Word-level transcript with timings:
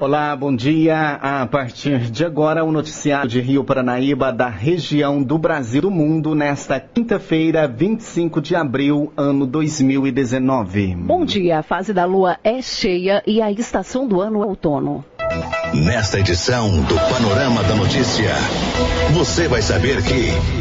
Olá, 0.00 0.34
bom 0.34 0.56
dia. 0.56 1.18
A 1.20 1.46
partir 1.46 2.10
de 2.10 2.24
agora, 2.24 2.64
o 2.64 2.72
noticiário 2.72 3.28
de 3.28 3.38
Rio 3.38 3.62
Paranaíba 3.62 4.32
da 4.32 4.48
região 4.48 5.22
do 5.22 5.36
Brasil 5.36 5.82
do 5.82 5.90
mundo 5.90 6.34
nesta 6.34 6.80
quinta-feira, 6.80 7.68
25 7.68 8.40
de 8.40 8.56
abril, 8.56 9.12
ano 9.14 9.46
2019. 9.46 10.96
Bom 10.96 11.22
dia. 11.26 11.58
A 11.58 11.62
fase 11.62 11.92
da 11.92 12.06
lua 12.06 12.38
é 12.42 12.62
cheia 12.62 13.22
e 13.26 13.42
a 13.42 13.52
estação 13.52 14.08
do 14.08 14.22
ano 14.22 14.42
é 14.42 14.46
outono. 14.46 15.04
Nesta 15.74 16.18
edição 16.18 16.82
do 16.84 16.94
Panorama 16.94 17.62
da 17.62 17.74
Notícia, 17.74 18.30
você 19.12 19.48
vai 19.48 19.60
saber 19.60 20.02
que 20.02 20.59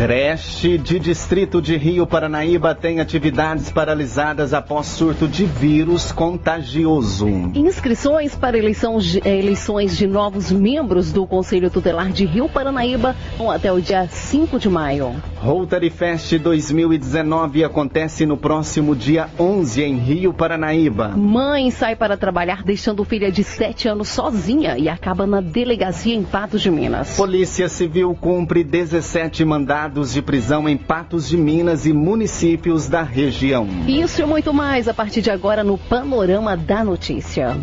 Creche 0.00 0.78
de 0.78 0.98
Distrito 0.98 1.60
de 1.60 1.76
Rio 1.76 2.06
Paranaíba 2.06 2.74
tem 2.74 3.00
atividades 3.00 3.70
paralisadas 3.70 4.54
após 4.54 4.86
surto 4.86 5.28
de 5.28 5.44
vírus 5.44 6.10
contagioso. 6.10 7.28
Inscrições 7.54 8.34
para 8.34 8.56
eleições, 8.56 9.16
eleições 9.16 9.98
de 9.98 10.06
novos 10.06 10.50
membros 10.50 11.12
do 11.12 11.26
Conselho 11.26 11.68
Tutelar 11.68 12.08
de 12.12 12.24
Rio 12.24 12.48
Paranaíba 12.48 13.14
vão 13.36 13.50
até 13.50 13.70
o 13.70 13.78
dia 13.78 14.08
5 14.08 14.58
de 14.58 14.70
maio. 14.70 15.14
Rotary 15.36 15.90
Fest 15.90 16.32
2019 16.38 17.62
acontece 17.62 18.24
no 18.24 18.38
próximo 18.38 18.96
dia 18.96 19.28
11 19.38 19.82
em 19.82 19.98
Rio 19.98 20.32
Paranaíba. 20.32 21.08
Mãe 21.08 21.70
sai 21.70 21.94
para 21.94 22.16
trabalhar 22.16 22.62
deixando 22.62 23.04
filha 23.04 23.30
de 23.30 23.44
7 23.44 23.88
anos 23.88 24.08
sozinha 24.08 24.78
e 24.78 24.88
acaba 24.88 25.26
na 25.26 25.42
delegacia 25.42 26.14
em 26.14 26.22
Patos 26.22 26.62
de 26.62 26.70
Minas. 26.70 27.18
Polícia 27.18 27.68
Civil 27.68 28.16
cumpre 28.18 28.64
17 28.64 29.44
mandados 29.44 29.89
de 29.90 30.22
prisão 30.22 30.68
em 30.68 30.76
Patos 30.76 31.28
de 31.28 31.36
Minas 31.36 31.84
e 31.84 31.92
municípios 31.92 32.88
da 32.88 33.02
região. 33.02 33.66
Isso 33.88 34.22
e 34.22 34.24
muito 34.24 34.54
mais 34.54 34.86
a 34.86 34.94
partir 34.94 35.20
de 35.20 35.30
agora 35.30 35.64
no 35.64 35.76
Panorama 35.76 36.56
da 36.56 36.84
Notícia. 36.84 37.56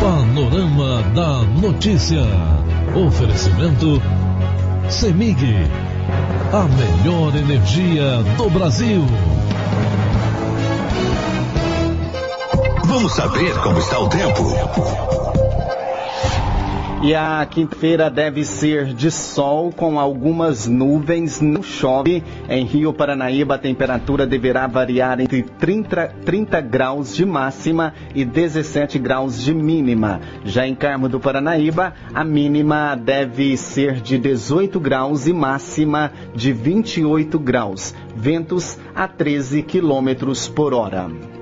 Panorama 0.00 1.02
da 1.14 1.42
Notícia. 1.60 2.22
Oferecimento 2.94 4.02
Semig. 4.88 5.36
A 6.52 6.64
melhor 6.64 7.36
energia 7.36 8.22
do 8.36 8.50
Brasil. 8.50 9.02
Vamos 12.84 13.12
saber 13.12 13.54
como 13.60 13.78
está 13.78 13.98
o 14.00 14.08
tempo. 14.08 15.35
E 17.02 17.14
a 17.14 17.46
quinta-feira 17.48 18.10
deve 18.10 18.42
ser 18.42 18.86
de 18.86 19.10
sol 19.10 19.70
com 19.70 20.00
algumas 20.00 20.66
nuvens. 20.66 21.42
Não 21.42 21.62
chove. 21.62 22.24
Em 22.48 22.64
Rio 22.64 22.92
Paranaíba, 22.92 23.54
a 23.54 23.58
temperatura 23.58 24.26
deverá 24.26 24.66
variar 24.66 25.20
entre 25.20 25.42
30, 25.42 26.14
30 26.24 26.60
graus 26.62 27.14
de 27.14 27.24
máxima 27.26 27.92
e 28.14 28.24
17 28.24 28.98
graus 28.98 29.42
de 29.42 29.54
mínima. 29.54 30.20
Já 30.44 30.66
em 30.66 30.74
Carmo 30.74 31.06
do 31.06 31.20
Paranaíba, 31.20 31.92
a 32.14 32.24
mínima 32.24 32.96
deve 32.96 33.56
ser 33.58 34.00
de 34.00 34.16
18 34.18 34.80
graus 34.80 35.26
e 35.26 35.34
máxima 35.34 36.10
de 36.34 36.50
28 36.50 37.38
graus. 37.38 37.94
Ventos 38.16 38.78
a 38.94 39.06
13 39.06 39.62
quilômetros 39.62 40.48
por 40.48 40.72
hora. 40.72 41.35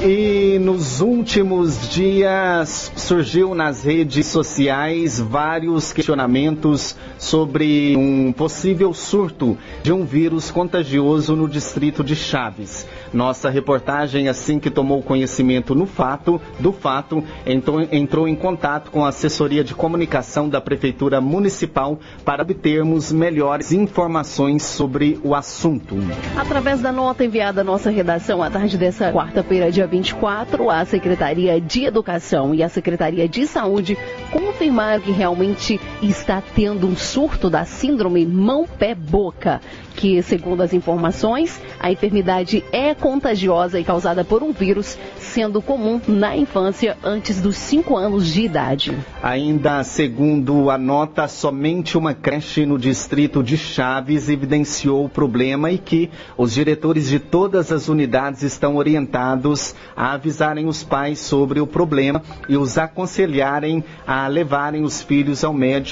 E 0.00 0.60
nos 0.60 1.00
últimos 1.00 1.88
dias 1.88 2.92
surgiu 2.94 3.52
nas 3.52 3.82
redes 3.82 4.26
sociais 4.26 5.18
vários 5.18 5.92
questionamentos 5.92 6.94
sobre 7.18 7.96
um 7.96 8.32
possível 8.32 8.94
surto 8.94 9.58
de 9.82 9.92
um 9.92 10.04
vírus 10.04 10.52
contagioso 10.52 11.34
no 11.34 11.48
distrito 11.48 12.04
de 12.04 12.14
Chaves. 12.14 12.86
Nossa 13.12 13.50
reportagem, 13.50 14.28
assim 14.28 14.60
que 14.60 14.70
tomou 14.70 15.02
conhecimento 15.02 15.74
no 15.74 15.84
fato, 15.84 16.40
do 16.60 16.72
fato, 16.72 17.24
entrou, 17.44 17.80
entrou 17.90 18.28
em 18.28 18.36
contato 18.36 18.92
com 18.92 19.04
a 19.04 19.08
assessoria 19.08 19.64
de 19.64 19.74
comunicação 19.74 20.48
da 20.48 20.60
Prefeitura 20.60 21.20
Municipal 21.20 21.98
para 22.24 22.42
obtermos 22.42 23.10
melhores 23.10 23.72
informações 23.72 24.62
sobre 24.62 25.18
o 25.24 25.34
assunto. 25.34 25.96
Através 26.36 26.80
da 26.80 26.92
nota 26.92 27.24
enviada 27.24 27.62
à 27.62 27.64
nossa 27.64 27.90
redação 27.90 28.40
à 28.40 28.48
tarde 28.48 28.78
dessa 28.78 29.10
quarta-feira, 29.10 29.72
dia 29.72 29.87
24, 29.88 30.70
a 30.70 30.84
Secretaria 30.84 31.60
de 31.60 31.84
Educação 31.84 32.54
e 32.54 32.62
a 32.62 32.68
Secretaria 32.68 33.28
de 33.28 33.46
Saúde 33.46 33.96
confirmaram 34.30 35.02
que 35.02 35.10
realmente 35.10 35.80
está 36.02 36.40
tendo 36.40 36.86
um 36.86 36.96
surto 36.96 37.50
da 37.50 37.64
síndrome 37.64 38.24
mão-pé-boca, 38.24 39.60
que, 39.96 40.22
segundo 40.22 40.62
as 40.62 40.72
informações, 40.72 41.60
a 41.80 41.90
enfermidade 41.90 42.64
é 42.70 42.94
contagiosa 42.94 43.80
e 43.80 43.84
causada 43.84 44.24
por 44.24 44.42
um 44.42 44.52
vírus, 44.52 44.96
sendo 45.16 45.60
comum 45.60 46.00
na 46.06 46.36
infância 46.36 46.96
antes 47.02 47.40
dos 47.40 47.56
5 47.56 47.96
anos 47.96 48.32
de 48.32 48.42
idade. 48.42 48.96
Ainda 49.20 49.82
segundo 49.82 50.70
a 50.70 50.78
nota, 50.78 51.26
somente 51.26 51.98
uma 51.98 52.14
creche 52.14 52.64
no 52.64 52.78
distrito 52.78 53.42
de 53.42 53.56
Chaves 53.56 54.28
evidenciou 54.28 55.04
o 55.04 55.08
problema 55.08 55.70
e 55.72 55.78
que 55.78 56.10
os 56.36 56.54
diretores 56.54 57.08
de 57.08 57.18
todas 57.18 57.72
as 57.72 57.88
unidades 57.88 58.42
estão 58.42 58.76
orientados 58.76 59.74
a 59.96 60.12
avisarem 60.12 60.66
os 60.66 60.84
pais 60.84 61.18
sobre 61.18 61.60
o 61.60 61.66
problema 61.66 62.22
e 62.48 62.56
os 62.56 62.78
aconselharem 62.78 63.82
a 64.06 64.28
levarem 64.28 64.84
os 64.84 65.02
filhos 65.02 65.42
ao 65.42 65.52
médico 65.52 65.87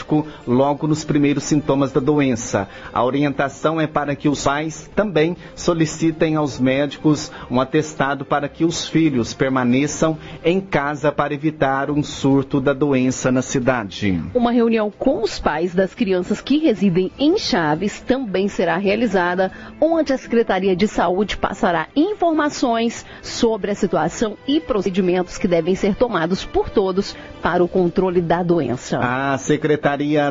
logo 0.46 0.86
nos 0.86 1.04
primeiros 1.04 1.44
sintomas 1.44 1.92
da 1.92 2.00
doença. 2.00 2.68
A 2.92 3.04
orientação 3.04 3.80
é 3.80 3.86
para 3.86 4.14
que 4.14 4.28
os 4.28 4.44
pais 4.44 4.90
também 4.94 5.36
solicitem 5.54 6.36
aos 6.36 6.58
médicos 6.58 7.30
um 7.50 7.60
atestado 7.60 8.24
para 8.24 8.48
que 8.48 8.64
os 8.64 8.88
filhos 8.88 9.32
permaneçam 9.32 10.18
em 10.44 10.60
casa 10.60 11.10
para 11.12 11.32
evitar 11.32 11.90
um 11.90 12.02
surto 12.02 12.60
da 12.60 12.72
doença 12.72 13.30
na 13.30 13.42
cidade. 13.42 14.22
Uma 14.34 14.52
reunião 14.52 14.90
com 14.90 15.22
os 15.22 15.38
pais 15.38 15.74
das 15.74 15.94
crianças 15.94 16.40
que 16.40 16.58
residem 16.58 17.10
em 17.18 17.38
Chaves 17.38 18.00
também 18.00 18.48
será 18.48 18.76
realizada, 18.76 19.52
onde 19.80 20.12
a 20.12 20.18
Secretaria 20.18 20.74
de 20.76 20.88
Saúde 20.88 21.36
passará 21.36 21.88
informações 21.94 23.06
sobre 23.22 23.70
a 23.70 23.74
situação 23.74 24.36
e 24.46 24.60
procedimentos 24.60 25.38
que 25.38 25.48
devem 25.48 25.74
ser 25.74 25.94
tomados 25.94 26.44
por 26.44 26.68
todos 26.68 27.16
para 27.42 27.62
o 27.62 27.68
controle 27.68 28.20
da 28.20 28.42
doença. 28.42 28.98
A 28.98 29.38
Secretaria 29.38 29.85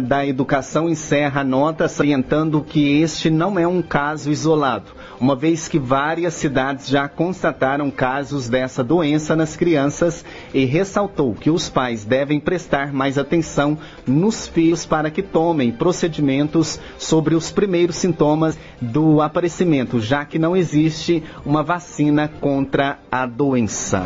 da 0.06 0.28
Educação 0.28 0.90
encerra 0.90 1.40
a 1.40 1.44
nota 1.44 1.88
salientando 1.88 2.62
que 2.62 3.00
este 3.02 3.30
não 3.30 3.58
é 3.58 3.66
um 3.66 3.82
caso 3.82 4.30
isolado, 4.30 4.92
uma 5.18 5.34
vez 5.34 5.70
que 5.70 5.80
várias 5.80 6.34
cidades 6.34 6.90
já 6.90 7.08
constataram 7.08 7.90
casos 7.90 8.50
dessa 8.50 8.84
doença 8.84 9.34
nas 9.34 9.56
crianças 9.56 10.26
e 10.54 10.66
ressaltou 10.66 11.34
que 11.34 11.50
os 11.50 11.70
pais 11.70 12.04
devem 12.04 12.38
prestar 12.38 12.92
mais 12.92 13.18
atenção 13.18 13.78
nos 14.06 14.46
filhos 14.46 14.86
para 14.86 15.10
que 15.10 15.24
tomem 15.24 15.72
procedimentos 15.72 16.78
sobre 16.98 17.34
os 17.34 17.50
primeiros 17.50 17.96
sintomas 17.96 18.58
do 18.82 19.22
aparecimento, 19.22 20.02
já 20.02 20.26
que 20.26 20.38
não 20.38 20.54
existe 20.54 21.24
uma 21.46 21.64
vacina 21.64 22.28
contra 22.28 23.00
a 23.10 23.26
doença. 23.26 24.04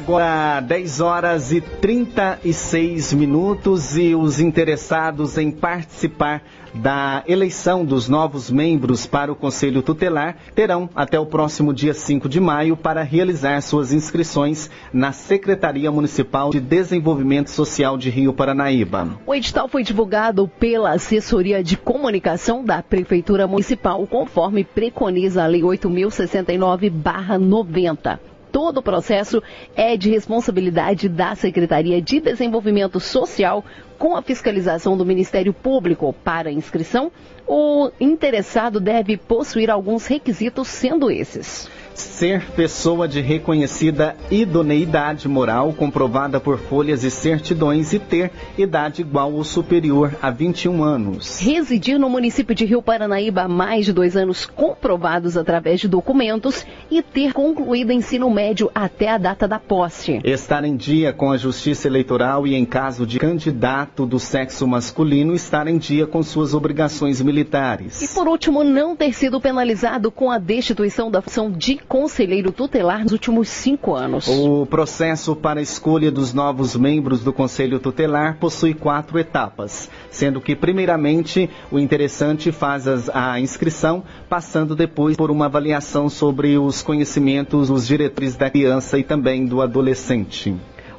Agora 0.00 0.60
10 0.60 1.00
horas 1.00 1.50
e 1.50 1.60
36 1.60 3.12
minutos 3.14 3.96
e 3.96 4.14
os 4.14 4.38
interessados 4.38 5.36
em 5.36 5.50
participar 5.50 6.40
da 6.72 7.24
eleição 7.26 7.84
dos 7.84 8.08
novos 8.08 8.48
membros 8.48 9.06
para 9.06 9.32
o 9.32 9.34
Conselho 9.34 9.82
Tutelar 9.82 10.36
terão 10.54 10.88
até 10.94 11.18
o 11.18 11.26
próximo 11.26 11.74
dia 11.74 11.92
5 11.92 12.28
de 12.28 12.38
maio 12.38 12.76
para 12.76 13.02
realizar 13.02 13.60
suas 13.60 13.92
inscrições 13.92 14.70
na 14.92 15.10
Secretaria 15.10 15.90
Municipal 15.90 16.50
de 16.50 16.60
Desenvolvimento 16.60 17.50
Social 17.50 17.98
de 17.98 18.08
Rio 18.08 18.32
Paranaíba. 18.32 19.18
O 19.26 19.34
edital 19.34 19.66
foi 19.66 19.82
divulgado 19.82 20.46
pela 20.60 20.92
Assessoria 20.92 21.60
de 21.60 21.76
Comunicação 21.76 22.64
da 22.64 22.80
Prefeitura 22.84 23.48
Municipal, 23.48 24.06
conforme 24.06 24.62
preconiza 24.62 25.42
a 25.42 25.48
Lei 25.48 25.62
8069-90 25.62 28.37
todo 28.50 28.78
o 28.78 28.82
processo 28.82 29.42
é 29.76 29.96
de 29.96 30.10
responsabilidade 30.10 31.08
da 31.08 31.34
Secretaria 31.34 32.00
de 32.00 32.20
Desenvolvimento 32.20 32.98
Social, 33.00 33.64
com 33.98 34.16
a 34.16 34.22
fiscalização 34.22 34.96
do 34.96 35.04
Ministério 35.04 35.52
Público. 35.52 36.12
Para 36.24 36.50
inscrição, 36.50 37.10
o 37.46 37.90
interessado 38.00 38.80
deve 38.80 39.16
possuir 39.16 39.70
alguns 39.70 40.06
requisitos, 40.06 40.68
sendo 40.68 41.10
esses 41.10 41.68
ser 42.00 42.42
pessoa 42.52 43.08
de 43.08 43.20
reconhecida 43.20 44.16
idoneidade 44.30 45.28
moral 45.28 45.72
comprovada 45.72 46.40
por 46.40 46.58
folhas 46.58 47.04
e 47.04 47.10
certidões 47.10 47.92
e 47.92 47.98
ter 47.98 48.30
idade 48.56 49.02
igual 49.02 49.32
ou 49.32 49.44
superior 49.44 50.16
a 50.20 50.30
21 50.30 50.82
anos. 50.82 51.40
Residir 51.40 51.98
no 51.98 52.08
município 52.08 52.54
de 52.54 52.64
Rio 52.64 52.82
Paranaíba 52.82 53.42
há 53.42 53.48
mais 53.48 53.86
de 53.86 53.92
dois 53.92 54.16
anos 54.16 54.46
comprovados 54.46 55.36
através 55.36 55.80
de 55.80 55.88
documentos 55.88 56.64
e 56.90 57.02
ter 57.02 57.32
concluído 57.32 57.92
ensino 57.92 58.30
médio 58.30 58.70
até 58.74 59.08
a 59.08 59.18
data 59.18 59.48
da 59.48 59.58
posse. 59.58 60.20
Estar 60.24 60.64
em 60.64 60.76
dia 60.76 61.12
com 61.12 61.30
a 61.30 61.36
justiça 61.36 61.88
eleitoral 61.88 62.46
e, 62.46 62.54
em 62.54 62.64
caso 62.64 63.06
de 63.06 63.18
candidato 63.18 64.06
do 64.06 64.18
sexo 64.18 64.66
masculino, 64.66 65.34
estar 65.34 65.66
em 65.66 65.78
dia 65.78 66.06
com 66.06 66.22
suas 66.22 66.54
obrigações 66.54 67.20
militares. 67.20 68.00
E 68.02 68.08
por 68.08 68.28
último, 68.28 68.62
não 68.62 68.94
ter 68.94 69.12
sido 69.12 69.40
penalizado 69.40 70.10
com 70.10 70.30
a 70.30 70.38
destituição 70.38 71.10
da 71.10 71.22
função 71.22 71.50
de 71.50 71.76
conselheiro 71.88 72.52
tutelar 72.52 73.02
nos 73.02 73.12
últimos 73.12 73.48
cinco 73.48 73.94
anos. 73.94 74.28
O 74.28 74.66
processo 74.66 75.34
para 75.34 75.58
a 75.58 75.62
escolha 75.62 76.10
dos 76.10 76.34
novos 76.34 76.76
membros 76.76 77.24
do 77.24 77.32
Conselho 77.32 77.80
Tutelar 77.80 78.36
possui 78.38 78.74
quatro 78.74 79.18
etapas, 79.18 79.90
sendo 80.10 80.40
que, 80.40 80.54
primeiramente, 80.54 81.48
o 81.72 81.78
interessante 81.78 82.52
faz 82.52 82.86
a 83.08 83.40
inscrição, 83.40 84.04
passando 84.28 84.76
depois 84.76 85.16
por 85.16 85.30
uma 85.30 85.46
avaliação 85.46 86.08
sobre 86.10 86.58
os 86.58 86.82
conhecimentos 86.82 87.68
dos 87.68 87.86
diretores 87.86 88.36
da 88.36 88.50
criança 88.50 88.98
e 88.98 89.02
também 89.02 89.46
do 89.46 89.62
adolescente. 89.62 90.54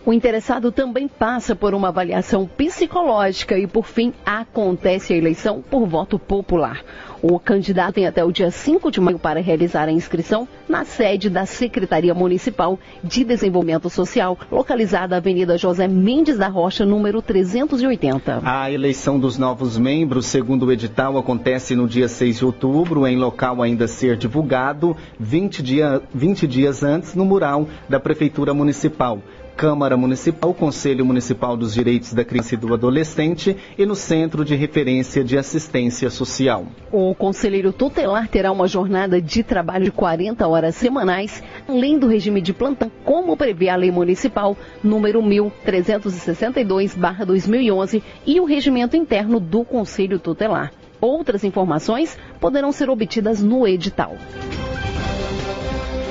O 0.10 0.14
interessado 0.14 0.72
também 0.72 1.08
passa 1.08 1.56
por 1.56 1.76
uma 1.76 1.90
avaliação 1.90 2.48
psicológica 2.48 3.56
e, 3.60 3.68
por 3.68 3.86
fim, 3.86 4.12
acontece 4.26 5.14
a 5.14 5.16
eleição 5.16 5.62
por 5.62 5.86
voto 5.86 6.18
popular. 6.18 6.84
O 7.22 7.38
candidato 7.38 7.94
tem 7.94 8.08
até 8.08 8.24
o 8.24 8.32
dia 8.32 8.50
5 8.50 8.90
de 8.90 9.00
maio 9.00 9.20
para 9.20 9.40
realizar 9.40 9.88
a 9.88 9.92
inscrição 9.92 10.48
na 10.68 10.84
sede 10.84 11.30
da 11.30 11.46
Secretaria 11.46 12.16
Municipal 12.16 12.80
de 13.04 13.24
Desenvolvimento 13.24 13.88
Social, 13.88 14.36
localizada 14.52 15.10
na 15.10 15.18
Avenida 15.18 15.60
José 15.60 15.88
Mendes 15.88 16.40
da 16.40 16.48
Rocha, 16.48 16.88
número 16.88 17.22
380. 17.22 18.42
A 18.44 18.72
eleição 18.72 19.20
dos 19.20 19.38
novos 19.38 19.78
membros, 19.78 20.26
segundo 20.26 20.66
o 20.66 20.72
edital, 20.72 21.20
acontece 21.20 21.76
no 21.76 21.88
dia 21.88 22.08
6 22.08 22.40
de 22.40 22.46
outubro, 22.46 23.06
em 23.06 23.16
local 23.16 23.62
ainda 23.62 23.88
ser 23.88 24.18
divulgado, 24.18 24.98
20, 25.20 25.62
dia, 25.62 26.02
20 26.12 26.48
dias 26.48 26.82
antes, 26.82 27.14
no 27.14 27.26
mural 27.26 27.68
da 27.88 28.00
Prefeitura 28.00 28.56
Municipal. 28.56 29.22
Câmara 29.60 29.96
Municipal, 29.98 30.54
Conselho 30.54 31.06
Municipal 31.06 31.58
dos 31.58 31.74
Direitos 31.74 32.14
da 32.14 32.24
Criança 32.24 32.54
e 32.54 32.58
do 32.58 32.74
Adolescente 32.74 33.58
e 33.78 33.86
no 33.86 33.94
Centro 33.94 34.46
de 34.46 34.56
Referência 34.56 35.22
de 35.22 35.38
Assistência 35.38 36.10
Social. 36.10 36.66
O 36.90 37.14
conselheiro 37.14 37.74
tutelar 37.74 38.30
terá 38.30 38.54
uma 38.54 38.70
jornada 38.70 39.22
de 39.22 39.44
trabalho 39.44 39.84
de 39.84 39.92
40 39.92 40.48
horas 40.48 40.76
semanais, 40.76 41.44
além 41.68 42.00
do 42.00 42.08
regime 42.08 42.40
de 42.40 42.54
plantão, 42.54 42.90
como 43.04 43.36
prevê 43.36 43.68
a 43.68 43.76
Lei 43.76 43.92
Municipal 43.92 44.56
número 44.82 45.22
1362/2011 45.22 48.02
e 48.26 48.40
o 48.40 48.46
regimento 48.46 48.96
interno 48.96 49.42
do 49.42 49.66
Conselho 49.66 50.20
Tutelar. 50.20 50.72
Outras 51.02 51.44
informações 51.44 52.18
poderão 52.40 52.72
ser 52.72 52.90
obtidas 52.90 53.44
no 53.44 53.68
edital. 53.68 54.16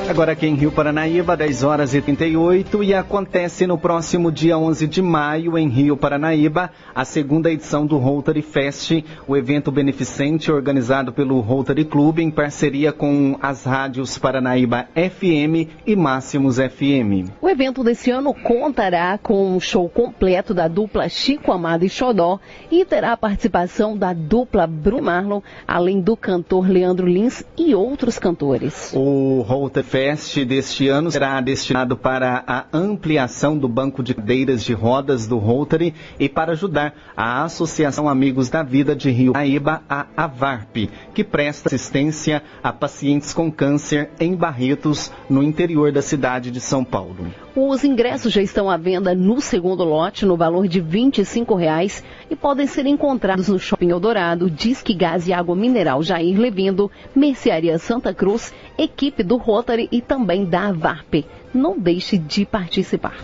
Agora 0.08 0.32
aqui 0.32 0.46
em 0.46 0.54
Rio 0.54 0.72
Paranaíba, 0.72 1.36
10 1.36 1.64
horas 1.64 1.92
e 1.92 2.00
38, 2.00 2.82
e 2.82 2.94
acontece 2.94 3.66
no 3.66 3.76
próximo 3.76 4.32
dia 4.32 4.56
11 4.56 4.86
de 4.86 5.02
maio, 5.02 5.58
em 5.58 5.68
Rio 5.68 5.98
Paranaíba, 5.98 6.70
a 6.94 7.04
segunda 7.04 7.52
edição 7.52 7.86
do 7.86 7.98
Rotary 7.98 8.40
Fest, 8.40 9.04
o 9.26 9.36
evento 9.36 9.70
beneficente 9.70 10.50
organizado 10.50 11.12
pelo 11.12 11.38
Rotary 11.40 11.84
Club 11.84 12.20
em 12.20 12.30
parceria 12.30 12.90
com 12.90 13.36
as 13.42 13.64
rádios 13.64 14.16
Paranaíba 14.16 14.88
FM 14.94 15.68
e 15.86 15.94
Máximos 15.94 16.56
FM. 16.56 17.28
O 17.42 17.48
evento 17.48 17.84
desse 17.84 18.10
ano 18.10 18.32
contará 18.32 19.18
com 19.18 19.56
um 19.56 19.60
show 19.60 19.90
completo 19.90 20.54
da 20.54 20.68
dupla 20.68 21.06
Chico 21.10 21.52
Amado 21.52 21.84
e 21.84 21.88
Xodó 21.90 22.40
e 22.70 22.82
terá 22.86 23.12
a 23.12 23.16
participação 23.16 23.94
da 23.96 24.14
dupla 24.14 24.66
Bruno 24.66 25.02
Marlon, 25.02 25.42
além 25.66 26.00
do 26.00 26.16
cantor 26.16 26.66
Leandro 26.66 27.06
Lins 27.06 27.44
e 27.58 27.74
outros 27.74 28.18
cantores. 28.18 28.94
O 28.96 29.42
Rotary 29.46 29.86
Fest 29.86 29.97
Fest 29.98 30.44
deste 30.44 30.86
ano 30.86 31.10
será 31.10 31.40
destinado 31.40 31.96
para 31.96 32.44
a 32.46 32.66
ampliação 32.72 33.58
do 33.58 33.66
banco 33.66 34.00
de 34.00 34.14
cadeiras 34.14 34.62
de 34.62 34.72
rodas 34.72 35.26
do 35.26 35.38
Rotary 35.38 35.92
e 36.20 36.28
para 36.28 36.52
ajudar 36.52 36.94
a 37.16 37.42
Associação 37.42 38.08
Amigos 38.08 38.48
da 38.48 38.62
Vida 38.62 38.94
de 38.94 39.10
Rio 39.10 39.32
Paraíba, 39.32 39.82
a 39.90 40.06
AVARP, 40.16 40.88
que 41.12 41.24
presta 41.24 41.68
assistência 41.68 42.44
a 42.62 42.72
pacientes 42.72 43.34
com 43.34 43.50
câncer 43.50 44.10
em 44.20 44.36
Barretos, 44.36 45.10
no 45.28 45.42
interior 45.42 45.90
da 45.90 46.00
cidade 46.00 46.52
de 46.52 46.60
São 46.60 46.84
Paulo. 46.84 47.26
Os 47.60 47.82
ingressos 47.82 48.32
já 48.32 48.40
estão 48.40 48.70
à 48.70 48.76
venda 48.76 49.16
no 49.16 49.40
segundo 49.40 49.82
lote, 49.82 50.24
no 50.24 50.36
valor 50.36 50.68
de 50.68 50.80
25 50.80 51.56
reais, 51.56 52.04
e 52.30 52.36
podem 52.36 52.68
ser 52.68 52.86
encontrados 52.86 53.48
no 53.48 53.58
Shopping 53.58 53.90
Eldorado, 53.90 54.48
Disque 54.48 54.94
Gás 54.94 55.26
e 55.26 55.32
Água 55.32 55.56
Mineral 55.56 56.00
Jair 56.00 56.38
Levindo, 56.38 56.88
Mercearia 57.16 57.76
Santa 57.76 58.14
Cruz, 58.14 58.54
equipe 58.78 59.24
do 59.24 59.36
Rotary 59.36 59.88
e 59.90 60.00
também 60.00 60.44
da 60.44 60.70
VARP. 60.70 61.24
Não 61.52 61.76
deixe 61.76 62.16
de 62.16 62.46
participar. 62.46 63.16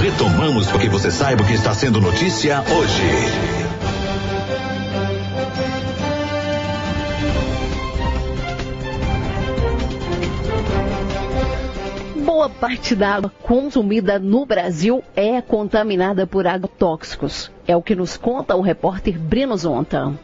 Retomamos 0.00 0.68
para 0.68 0.78
que 0.78 0.88
você 0.88 1.10
saiba 1.10 1.42
o 1.42 1.46
que 1.46 1.52
está 1.52 1.74
sendo 1.74 2.00
notícia 2.00 2.62
hoje. 2.62 3.65
Boa 12.46 12.60
parte 12.60 12.94
da 12.94 13.16
água 13.16 13.32
consumida 13.42 14.20
no 14.20 14.46
Brasil 14.46 15.02
é 15.16 15.42
contaminada 15.42 16.28
por 16.28 16.46
agrotóxicos. 16.46 17.50
É 17.66 17.76
o 17.76 17.82
que 17.82 17.96
nos 17.96 18.16
conta 18.16 18.54
o 18.54 18.60
repórter 18.60 19.18
Breno 19.18 19.56
Zonta. 19.56 20.16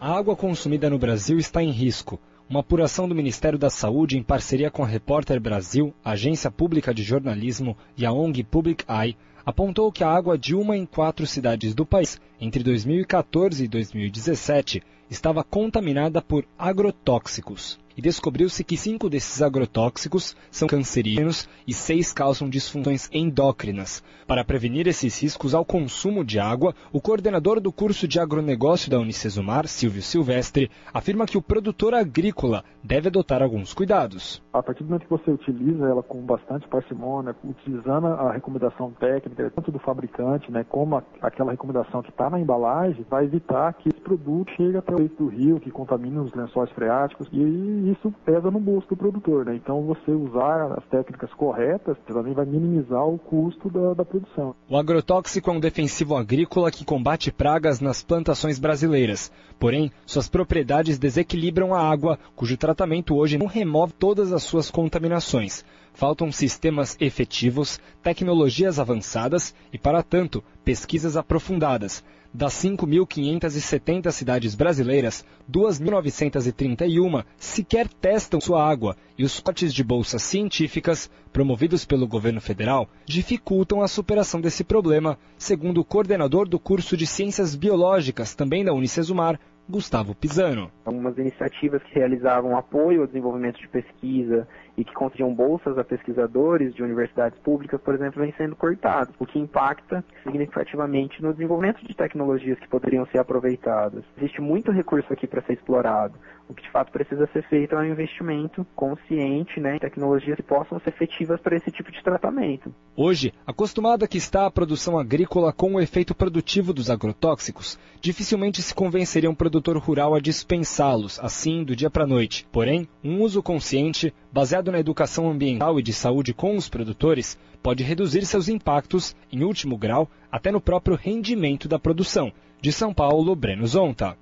A 0.00 0.16
água 0.16 0.34
consumida 0.34 0.88
no 0.88 0.98
Brasil 0.98 1.38
está 1.38 1.62
em 1.62 1.70
risco. 1.70 2.18
Uma 2.48 2.60
apuração 2.60 3.06
do 3.06 3.14
Ministério 3.14 3.58
da 3.58 3.68
Saúde, 3.68 4.16
em 4.16 4.22
parceria 4.22 4.70
com 4.70 4.82
a 4.82 4.86
Repórter 4.86 5.38
Brasil, 5.38 5.92
Agência 6.02 6.50
Pública 6.50 6.94
de 6.94 7.02
Jornalismo 7.02 7.76
e 7.94 8.06
a 8.06 8.12
ONG 8.12 8.42
Public 8.42 8.82
Eye, 8.88 9.14
apontou 9.44 9.92
que 9.92 10.02
a 10.02 10.08
água 10.08 10.38
de 10.38 10.54
uma 10.54 10.78
em 10.78 10.86
quatro 10.86 11.26
cidades 11.26 11.74
do 11.74 11.84
país, 11.84 12.18
entre 12.40 12.62
2014 12.62 13.64
e 13.64 13.68
2017, 13.68 14.82
estava 15.10 15.44
contaminada 15.44 16.22
por 16.22 16.46
agrotóxicos 16.58 17.78
e 17.96 18.02
descobriu-se 18.02 18.64
que 18.64 18.76
cinco 18.76 19.08
desses 19.08 19.42
agrotóxicos 19.42 20.36
são 20.50 20.68
cancerígenos 20.68 21.48
e 21.66 21.72
seis 21.72 22.12
causam 22.12 22.48
disfunções 22.48 23.08
endócrinas. 23.12 24.02
Para 24.26 24.44
prevenir 24.44 24.86
esses 24.86 25.20
riscos 25.20 25.54
ao 25.54 25.64
consumo 25.64 26.24
de 26.24 26.38
água, 26.38 26.74
o 26.92 27.00
coordenador 27.00 27.60
do 27.60 27.72
curso 27.72 28.06
de 28.06 28.20
agronegócio 28.20 28.90
da 28.90 28.98
Unicesumar, 28.98 29.66
Silvio 29.66 30.02
Silvestre, 30.02 30.70
afirma 30.94 31.26
que 31.26 31.36
o 31.36 31.42
produtor 31.42 31.94
agrícola 31.94 32.64
deve 32.82 33.08
adotar 33.08 33.42
alguns 33.42 33.74
cuidados. 33.74 34.42
A 34.52 34.62
partir 34.62 34.84
do 34.84 34.90
momento 34.90 35.02
que 35.02 35.10
você 35.10 35.30
utiliza 35.30 35.84
ela 35.84 36.02
com 36.02 36.20
bastante 36.20 36.68
parcimônia, 36.68 37.34
utilizando 37.44 38.06
a 38.06 38.32
recomendação 38.32 38.92
técnica, 38.92 39.50
tanto 39.50 39.72
do 39.72 39.78
fabricante, 39.78 40.50
né, 40.50 40.64
como 40.68 41.02
aquela 41.20 41.50
recomendação 41.50 42.02
que 42.02 42.10
está 42.10 42.30
na 42.30 42.40
embalagem, 42.40 43.04
vai 43.10 43.24
evitar 43.24 43.72
que 43.74 43.88
esse 43.88 44.00
produto 44.00 44.50
chegue 44.56 44.76
até 44.76 44.94
o 44.94 44.98
leito 44.98 45.24
do 45.24 45.28
rio, 45.28 45.60
que 45.60 45.70
contamine 45.70 46.18
os 46.18 46.32
lençóis 46.32 46.70
freáticos, 46.70 47.28
e 47.32 47.40
isso 47.88 48.12
pesa 48.24 48.50
no 48.50 48.60
bolso 48.60 48.88
do 48.88 48.96
produtor, 48.96 49.46
né? 49.46 49.54
Então 49.54 49.82
você 49.82 50.10
usar 50.10 50.72
as 50.72 50.84
técnicas 50.86 51.32
corretas 51.34 51.96
também 52.06 52.34
vai 52.34 52.44
minimizar 52.44 53.06
o 53.06 53.18
custo 53.18 53.70
da, 53.70 53.94
da 53.94 54.04
produção. 54.04 54.54
O 54.68 54.76
agrotóxico 54.76 55.50
é 55.50 55.52
um 55.52 55.60
defensivo 55.60 56.16
agrícola 56.16 56.70
que 56.70 56.84
combate 56.84 57.32
pragas 57.32 57.80
nas 57.80 58.02
plantações 58.02 58.58
brasileiras. 58.58 59.32
Porém, 59.58 59.90
suas 60.06 60.28
propriedades 60.28 60.98
desequilibram 60.98 61.74
a 61.74 61.80
água, 61.80 62.18
cujo 62.34 62.56
tratamento 62.56 63.16
hoje 63.16 63.38
não 63.38 63.46
remove 63.46 63.92
todas 63.92 64.32
as 64.32 64.42
suas 64.42 64.70
contaminações. 64.70 65.64
Faltam 65.92 66.30
sistemas 66.32 66.96
efetivos, 67.00 67.80
tecnologias 68.02 68.78
avançadas 68.78 69.54
e, 69.72 69.78
para 69.78 70.02
tanto, 70.02 70.42
pesquisas 70.64 71.16
aprofundadas. 71.16 72.04
Das 72.32 72.54
5.570 72.62 74.08
cidades 74.12 74.54
brasileiras, 74.54 75.26
2.931 75.50 77.24
sequer 77.36 77.88
testam 77.88 78.40
sua 78.40 78.64
água 78.64 78.96
e 79.18 79.24
os 79.24 79.40
cortes 79.40 79.74
de 79.74 79.82
bolsas 79.82 80.22
científicas, 80.22 81.10
promovidos 81.32 81.84
pelo 81.84 82.06
governo 82.06 82.40
federal, 82.40 82.88
dificultam 83.04 83.82
a 83.82 83.88
superação 83.88 84.40
desse 84.40 84.62
problema, 84.62 85.18
segundo 85.36 85.80
o 85.80 85.84
coordenador 85.84 86.48
do 86.48 86.60
curso 86.60 86.96
de 86.96 87.04
Ciências 87.04 87.56
Biológicas, 87.56 88.32
também 88.32 88.64
da 88.64 88.72
Unicesumar, 88.72 89.36
Gustavo 89.68 90.14
Pisano. 90.14 90.70
Algumas 90.84 91.18
iniciativas 91.18 91.82
que 91.82 91.94
realizavam 91.94 92.56
apoio 92.56 93.02
ao 93.02 93.06
desenvolvimento 93.08 93.60
de 93.60 93.68
pesquisa 93.68 94.46
e 94.76 94.84
que 94.84 94.92
concediam 94.94 95.34
bolsas 95.34 95.76
a 95.78 95.84
pesquisadores 95.84 96.74
de 96.74 96.82
universidades 96.82 97.38
públicas, 97.40 97.80
por 97.80 97.94
exemplo, 97.94 98.20
vêm 98.20 98.32
sendo 98.36 98.56
cortados, 98.56 99.14
o 99.18 99.26
que 99.26 99.38
impacta 99.38 100.04
significativamente 100.22 101.22
no 101.22 101.32
desenvolvimento 101.32 101.84
de 101.86 101.94
tecnologias 101.94 102.58
que 102.58 102.68
poderiam 102.68 103.06
ser 103.06 103.18
aproveitadas. 103.18 104.04
Existe 104.16 104.40
muito 104.40 104.70
recurso 104.70 105.12
aqui 105.12 105.26
para 105.26 105.42
ser 105.42 105.54
explorado. 105.54 106.14
O 106.50 106.54
que 106.54 106.64
de 106.64 106.70
fato 106.72 106.90
precisa 106.90 107.28
ser 107.32 107.48
feito 107.48 107.76
é 107.76 107.78
um 107.78 107.92
investimento 107.92 108.66
consciente 108.74 109.60
né, 109.60 109.76
em 109.76 109.78
tecnologias 109.78 110.34
que 110.34 110.42
possam 110.42 110.80
ser 110.80 110.88
efetivas 110.88 111.40
para 111.40 111.56
esse 111.56 111.70
tipo 111.70 111.92
de 111.92 112.02
tratamento. 112.02 112.74
Hoje, 112.96 113.32
acostumada 113.46 114.08
que 114.08 114.18
está 114.18 114.46
a 114.46 114.50
produção 114.50 114.98
agrícola 114.98 115.52
com 115.52 115.74
o 115.74 115.80
efeito 115.80 116.12
produtivo 116.12 116.72
dos 116.72 116.90
agrotóxicos, 116.90 117.78
dificilmente 118.00 118.60
se 118.62 118.74
convenceria 118.74 119.30
um 119.30 119.34
produtor 119.34 119.76
rural 119.76 120.12
a 120.12 120.18
dispensá-los 120.18 121.20
assim 121.20 121.62
do 121.62 121.76
dia 121.76 121.88
para 121.88 122.02
a 122.02 122.08
noite. 122.08 122.44
Porém, 122.50 122.88
um 123.04 123.20
uso 123.20 123.40
consciente, 123.44 124.12
baseado 124.32 124.72
na 124.72 124.80
educação 124.80 125.30
ambiental 125.30 125.78
e 125.78 125.84
de 125.84 125.92
saúde 125.92 126.34
com 126.34 126.56
os 126.56 126.68
produtores, 126.68 127.38
pode 127.62 127.84
reduzir 127.84 128.26
seus 128.26 128.48
impactos, 128.48 129.14
em 129.30 129.44
último 129.44 129.78
grau, 129.78 130.10
até 130.32 130.50
no 130.50 130.60
próprio 130.60 130.96
rendimento 130.96 131.68
da 131.68 131.78
produção. 131.78 132.32
De 132.60 132.72
São 132.72 132.92
Paulo, 132.92 133.36
Breno 133.36 133.68
Zonta. 133.68 134.18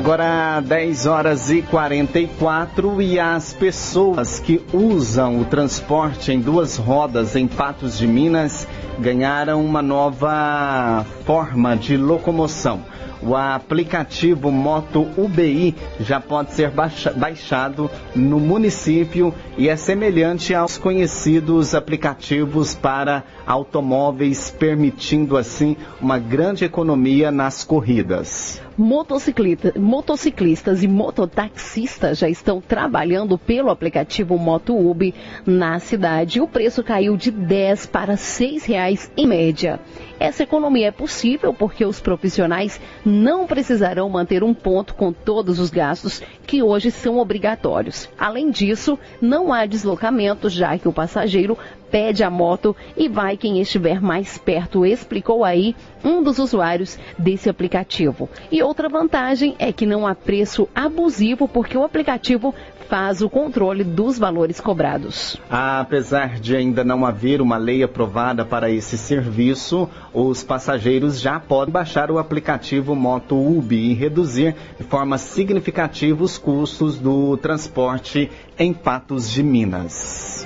Agora 0.00 0.62
10 0.62 1.04
horas 1.04 1.50
e 1.50 1.60
44 1.60 3.02
e 3.02 3.20
as 3.20 3.52
pessoas 3.52 4.40
que 4.40 4.58
usam 4.72 5.42
o 5.42 5.44
transporte 5.44 6.32
em 6.32 6.40
duas 6.40 6.78
rodas 6.78 7.36
em 7.36 7.46
Patos 7.46 7.98
de 7.98 8.06
Minas 8.06 8.66
ganharam 8.98 9.62
uma 9.62 9.82
nova 9.82 11.04
forma 11.26 11.76
de 11.76 11.98
locomoção. 11.98 12.80
O 13.22 13.36
aplicativo 13.36 14.50
Moto 14.50 15.06
UBI 15.18 15.76
já 16.00 16.18
pode 16.18 16.54
ser 16.54 16.70
baixa, 16.70 17.12
baixado 17.12 17.90
no 18.16 18.40
município 18.40 19.34
e 19.58 19.68
é 19.68 19.76
semelhante 19.76 20.54
aos 20.54 20.78
conhecidos 20.78 21.74
aplicativos 21.74 22.74
para 22.74 23.22
automóveis, 23.46 24.50
permitindo 24.50 25.36
assim 25.36 25.76
uma 26.00 26.18
grande 26.18 26.64
economia 26.64 27.30
nas 27.30 27.62
corridas. 27.62 28.62
Motociclista, 28.80 29.74
motociclistas 29.78 30.82
e 30.82 30.88
mototaxistas 30.88 32.16
já 32.16 32.30
estão 32.30 32.62
trabalhando 32.62 33.36
pelo 33.36 33.68
aplicativo 33.68 34.38
MotoUB 34.38 35.14
na 35.44 35.78
cidade. 35.78 36.40
O 36.40 36.48
preço 36.48 36.82
caiu 36.82 37.14
de 37.14 37.30
10 37.30 37.84
para 37.84 38.16
6 38.16 38.64
reais 38.64 39.12
em 39.18 39.26
média. 39.26 39.78
Essa 40.20 40.42
economia 40.42 40.88
é 40.88 40.90
possível 40.90 41.54
porque 41.54 41.82
os 41.82 41.98
profissionais 41.98 42.78
não 43.02 43.46
precisarão 43.46 44.06
manter 44.10 44.44
um 44.44 44.52
ponto 44.52 44.94
com 44.94 45.14
todos 45.14 45.58
os 45.58 45.70
gastos 45.70 46.22
que 46.46 46.62
hoje 46.62 46.90
são 46.90 47.16
obrigatórios. 47.16 48.06
Além 48.18 48.50
disso, 48.50 48.98
não 49.18 49.50
há 49.50 49.64
deslocamento, 49.64 50.50
já 50.50 50.76
que 50.76 50.86
o 50.86 50.92
passageiro 50.92 51.56
pede 51.90 52.22
a 52.22 52.28
moto 52.28 52.76
e 52.98 53.08
vai 53.08 53.34
quem 53.34 53.62
estiver 53.62 53.98
mais 53.98 54.36
perto, 54.36 54.84
explicou 54.84 55.42
aí 55.42 55.74
um 56.04 56.22
dos 56.22 56.38
usuários 56.38 56.98
desse 57.18 57.48
aplicativo. 57.48 58.28
E 58.52 58.62
outra 58.62 58.90
vantagem 58.90 59.56
é 59.58 59.72
que 59.72 59.86
não 59.86 60.06
há 60.06 60.14
preço 60.14 60.68
abusivo, 60.74 61.48
porque 61.48 61.78
o 61.78 61.82
aplicativo 61.82 62.54
faz 62.90 63.22
o 63.22 63.30
controle 63.30 63.84
dos 63.84 64.18
valores 64.18 64.60
cobrados. 64.60 65.40
Apesar 65.48 66.40
de 66.40 66.56
ainda 66.56 66.82
não 66.82 67.06
haver 67.06 67.40
uma 67.40 67.56
lei 67.56 67.84
aprovada 67.84 68.44
para 68.44 68.68
esse 68.68 68.98
serviço, 68.98 69.88
os 70.12 70.42
passageiros 70.42 71.20
já 71.20 71.38
podem 71.38 71.72
baixar 71.72 72.10
o 72.10 72.18
aplicativo 72.18 72.96
Moto 72.96 73.36
Ubi 73.36 73.92
e 73.92 73.94
reduzir 73.94 74.56
de 74.76 74.82
forma 74.82 75.16
significativa 75.18 76.24
os 76.24 76.36
custos 76.36 76.98
do 76.98 77.36
transporte 77.36 78.28
em 78.58 78.72
Patos 78.72 79.30
de 79.30 79.44
Minas. 79.44 80.44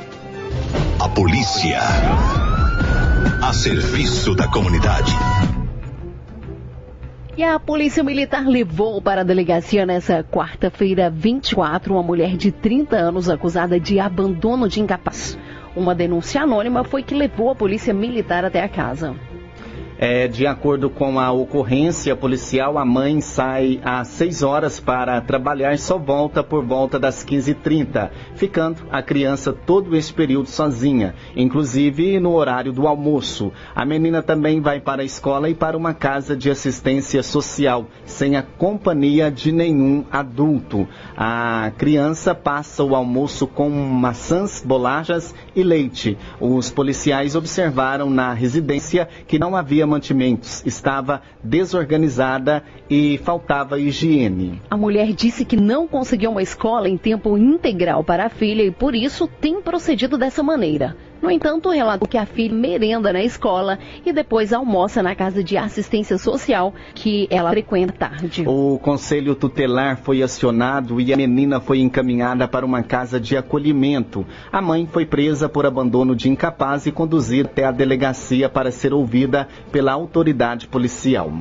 A 1.00 1.08
polícia. 1.08 1.80
A 3.42 3.52
serviço 3.54 4.34
da 4.34 4.46
comunidade. 4.48 5.12
E 7.36 7.42
a 7.42 7.58
Polícia 7.58 8.04
Militar 8.04 8.46
levou 8.46 9.02
para 9.02 9.22
a 9.22 9.24
delegacia 9.24 9.84
nessa 9.84 10.22
quarta-feira 10.22 11.10
24 11.10 11.92
uma 11.92 12.02
mulher 12.02 12.36
de 12.36 12.52
30 12.52 12.94
anos 12.94 13.28
acusada 13.28 13.80
de 13.80 13.98
abandono 13.98 14.68
de 14.68 14.80
incapaz. 14.80 15.36
Uma 15.74 15.96
denúncia 15.96 16.42
anônima 16.42 16.84
foi 16.84 17.02
que 17.02 17.12
levou 17.12 17.50
a 17.50 17.56
Polícia 17.56 17.92
Militar 17.92 18.44
até 18.44 18.62
a 18.62 18.68
casa. 18.68 19.16
É, 20.06 20.28
de 20.28 20.46
acordo 20.46 20.90
com 20.90 21.18
a 21.18 21.32
ocorrência 21.32 22.14
policial, 22.14 22.76
a 22.76 22.84
mãe 22.84 23.22
sai 23.22 23.80
às 23.82 24.08
6 24.08 24.42
horas 24.42 24.78
para 24.78 25.18
trabalhar 25.22 25.72
e 25.72 25.78
só 25.78 25.96
volta 25.96 26.44
por 26.44 26.62
volta 26.62 26.98
das 26.98 27.24
15h30, 27.24 28.10
ficando 28.34 28.82
a 28.92 29.02
criança 29.02 29.50
todo 29.50 29.96
esse 29.96 30.12
período 30.12 30.46
sozinha, 30.46 31.14
inclusive 31.34 32.20
no 32.20 32.34
horário 32.34 32.70
do 32.70 32.86
almoço. 32.86 33.50
A 33.74 33.86
menina 33.86 34.22
também 34.22 34.60
vai 34.60 34.78
para 34.78 35.00
a 35.00 35.06
escola 35.06 35.48
e 35.48 35.54
para 35.54 35.74
uma 35.74 35.94
casa 35.94 36.36
de 36.36 36.50
assistência 36.50 37.22
social, 37.22 37.86
sem 38.04 38.36
a 38.36 38.42
companhia 38.42 39.30
de 39.30 39.50
nenhum 39.52 40.04
adulto. 40.12 40.86
A 41.16 41.72
criança 41.78 42.34
passa 42.34 42.84
o 42.84 42.94
almoço 42.94 43.46
com 43.46 43.70
maçãs, 43.70 44.62
bolachas 44.62 45.34
e 45.56 45.62
leite. 45.62 46.18
Os 46.38 46.70
policiais 46.70 47.34
observaram 47.34 48.10
na 48.10 48.34
residência 48.34 49.08
que 49.26 49.38
não 49.38 49.56
havia 49.56 49.93
mantimentos, 49.94 50.62
estava 50.66 51.22
desorganizada 51.42 52.62
e 52.90 53.18
faltava 53.18 53.78
higiene. 53.78 54.60
A 54.70 54.76
mulher 54.76 55.12
disse 55.12 55.44
que 55.44 55.56
não 55.56 55.86
conseguiu 55.86 56.30
uma 56.30 56.42
escola 56.42 56.88
em 56.88 56.96
tempo 56.96 57.38
integral 57.38 58.02
para 58.02 58.26
a 58.26 58.28
filha 58.28 58.62
e 58.62 58.70
por 58.70 58.94
isso 58.94 59.26
tem 59.26 59.62
procedido 59.62 60.18
dessa 60.18 60.42
maneira. 60.42 60.96
No 61.24 61.30
entanto, 61.30 61.70
relatou 61.70 62.06
que 62.06 62.18
a 62.18 62.26
filha 62.26 62.54
merenda 62.54 63.10
na 63.10 63.22
escola 63.22 63.78
e 64.04 64.12
depois 64.12 64.52
almoça 64.52 65.02
na 65.02 65.14
casa 65.14 65.42
de 65.42 65.56
assistência 65.56 66.18
social 66.18 66.74
que 66.94 67.26
ela 67.30 67.48
frequenta 67.48 67.94
tarde. 67.94 68.44
O 68.46 68.78
conselho 68.78 69.34
tutelar 69.34 69.96
foi 69.96 70.22
acionado 70.22 71.00
e 71.00 71.14
a 71.14 71.16
menina 71.16 71.60
foi 71.60 71.80
encaminhada 71.80 72.46
para 72.46 72.66
uma 72.66 72.82
casa 72.82 73.18
de 73.18 73.38
acolhimento. 73.38 74.26
A 74.52 74.60
mãe 74.60 74.86
foi 74.86 75.06
presa 75.06 75.48
por 75.48 75.64
abandono 75.64 76.14
de 76.14 76.28
incapaz 76.28 76.84
e 76.84 76.92
conduzida 76.92 77.48
até 77.48 77.64
a 77.64 77.72
delegacia 77.72 78.46
para 78.50 78.70
ser 78.70 78.92
ouvida 78.92 79.48
pela 79.72 79.92
autoridade 79.92 80.66
policial. 80.66 81.32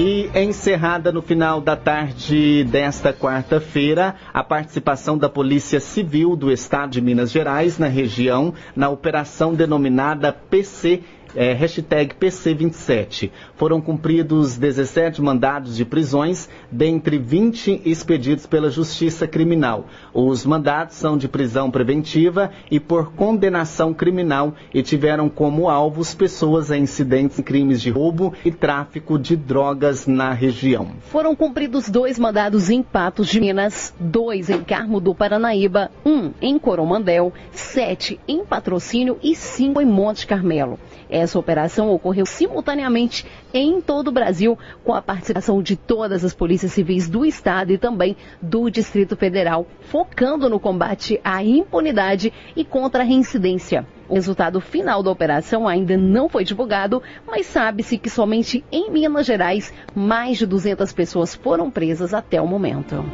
E 0.00 0.30
encerrada 0.32 1.10
no 1.10 1.20
final 1.20 1.60
da 1.60 1.74
tarde 1.74 2.62
desta 2.62 3.12
quarta-feira, 3.12 4.14
a 4.32 4.44
participação 4.44 5.18
da 5.18 5.28
Polícia 5.28 5.80
Civil 5.80 6.36
do 6.36 6.52
Estado 6.52 6.90
de 6.90 7.00
Minas 7.00 7.32
Gerais 7.32 7.78
na 7.80 7.88
região 7.88 8.54
na 8.76 8.88
operação 8.88 9.54
denominada 9.54 10.32
PC 10.32 11.02
é, 11.38 11.52
hashtag 11.52 12.16
PC27. 12.16 13.30
Foram 13.54 13.80
cumpridos 13.80 14.56
17 14.56 15.22
mandados 15.22 15.76
de 15.76 15.84
prisões, 15.84 16.48
dentre 16.68 17.16
20 17.16 17.82
expedidos 17.84 18.44
pela 18.44 18.68
Justiça 18.68 19.24
Criminal. 19.28 19.86
Os 20.12 20.44
mandados 20.44 20.96
são 20.96 21.16
de 21.16 21.28
prisão 21.28 21.70
preventiva 21.70 22.50
e 22.68 22.80
por 22.80 23.12
condenação 23.12 23.94
criminal 23.94 24.52
e 24.74 24.82
tiveram 24.82 25.28
como 25.28 25.68
alvos 25.68 26.12
pessoas 26.12 26.72
em 26.72 26.82
incidentes 26.82 27.38
em 27.38 27.42
crimes 27.42 27.80
de 27.80 27.90
roubo 27.90 28.34
e 28.44 28.50
tráfico 28.50 29.16
de 29.16 29.36
drogas 29.36 30.08
na 30.08 30.32
região. 30.32 30.88
Foram 31.02 31.36
cumpridos 31.36 31.88
dois 31.88 32.18
mandados 32.18 32.68
em 32.68 32.82
Patos 32.82 33.28
de 33.28 33.38
Minas, 33.38 33.94
dois 34.00 34.50
em 34.50 34.64
Carmo 34.64 35.00
do 35.00 35.14
Paranaíba, 35.14 35.92
um 36.04 36.32
em 36.42 36.58
Coromandel, 36.58 37.32
sete 37.52 38.18
em 38.26 38.44
Patrocínio 38.44 39.18
e 39.22 39.36
cinco 39.36 39.80
em 39.80 39.86
Monte 39.86 40.26
Carmelo. 40.26 40.80
Essa 41.28 41.38
operação 41.38 41.90
ocorreu 41.90 42.24
simultaneamente 42.24 43.26
em 43.52 43.82
todo 43.82 44.08
o 44.08 44.12
Brasil, 44.12 44.58
com 44.82 44.94
a 44.94 45.02
participação 45.02 45.62
de 45.62 45.76
todas 45.76 46.24
as 46.24 46.32
polícias 46.32 46.72
civis 46.72 47.06
do 47.06 47.22
Estado 47.22 47.70
e 47.70 47.76
também 47.76 48.16
do 48.40 48.70
Distrito 48.70 49.14
Federal, 49.14 49.66
focando 49.82 50.48
no 50.48 50.58
combate 50.58 51.20
à 51.22 51.44
impunidade 51.44 52.32
e 52.56 52.64
contra 52.64 53.02
a 53.02 53.04
reincidência. 53.04 53.86
O 54.08 54.14
resultado 54.14 54.58
final 54.58 55.02
da 55.02 55.10
operação 55.10 55.68
ainda 55.68 55.98
não 55.98 56.30
foi 56.30 56.44
divulgado, 56.44 57.02
mas 57.26 57.44
sabe-se 57.44 57.98
que 57.98 58.08
somente 58.08 58.64
em 58.72 58.90
Minas 58.90 59.26
Gerais 59.26 59.70
mais 59.94 60.38
de 60.38 60.46
200 60.46 60.90
pessoas 60.94 61.34
foram 61.34 61.70
presas 61.70 62.14
até 62.14 62.40
o 62.40 62.46
momento. 62.46 63.04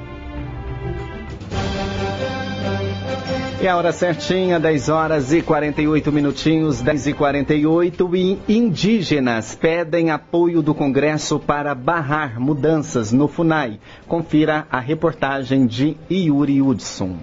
E 3.64 3.66
a 3.66 3.78
hora 3.78 3.92
certinha, 3.92 4.60
10 4.60 4.90
horas 4.90 5.32
e 5.32 5.40
48 5.40 6.12
minutinhos, 6.12 6.82
10 6.82 7.06
e 7.06 7.12
48 7.14 8.14
e 8.14 8.38
indígenas 8.46 9.54
pedem 9.54 10.10
apoio 10.10 10.60
do 10.60 10.74
Congresso 10.74 11.38
para 11.38 11.74
barrar 11.74 12.38
mudanças 12.38 13.10
no 13.10 13.26
FUNAI. 13.26 13.80
Confira 14.06 14.66
a 14.70 14.78
reportagem 14.78 15.66
de 15.66 15.96
Yuri 16.12 16.60
Hudson. 16.60 17.16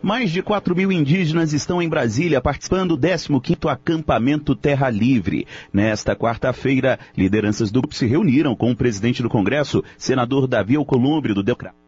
Mais 0.00 0.30
de 0.30 0.40
4 0.42 0.76
mil 0.76 0.92
indígenas 0.92 1.52
estão 1.52 1.82
em 1.82 1.88
Brasília 1.88 2.40
participando 2.40 2.96
do 2.96 3.04
15º 3.04 3.68
acampamento 3.68 4.54
Terra 4.54 4.88
Livre. 4.88 5.44
Nesta 5.72 6.14
quarta-feira, 6.14 7.00
lideranças 7.16 7.72
do 7.72 7.80
grupo 7.80 7.96
se 7.96 8.06
reuniram 8.06 8.54
com 8.54 8.70
o 8.70 8.76
presidente 8.76 9.24
do 9.24 9.28
Congresso, 9.28 9.82
senador 9.98 10.46
Davi 10.46 10.76
Alcolumbre, 10.76 11.34
do 11.34 11.42
Democrata. 11.42 11.85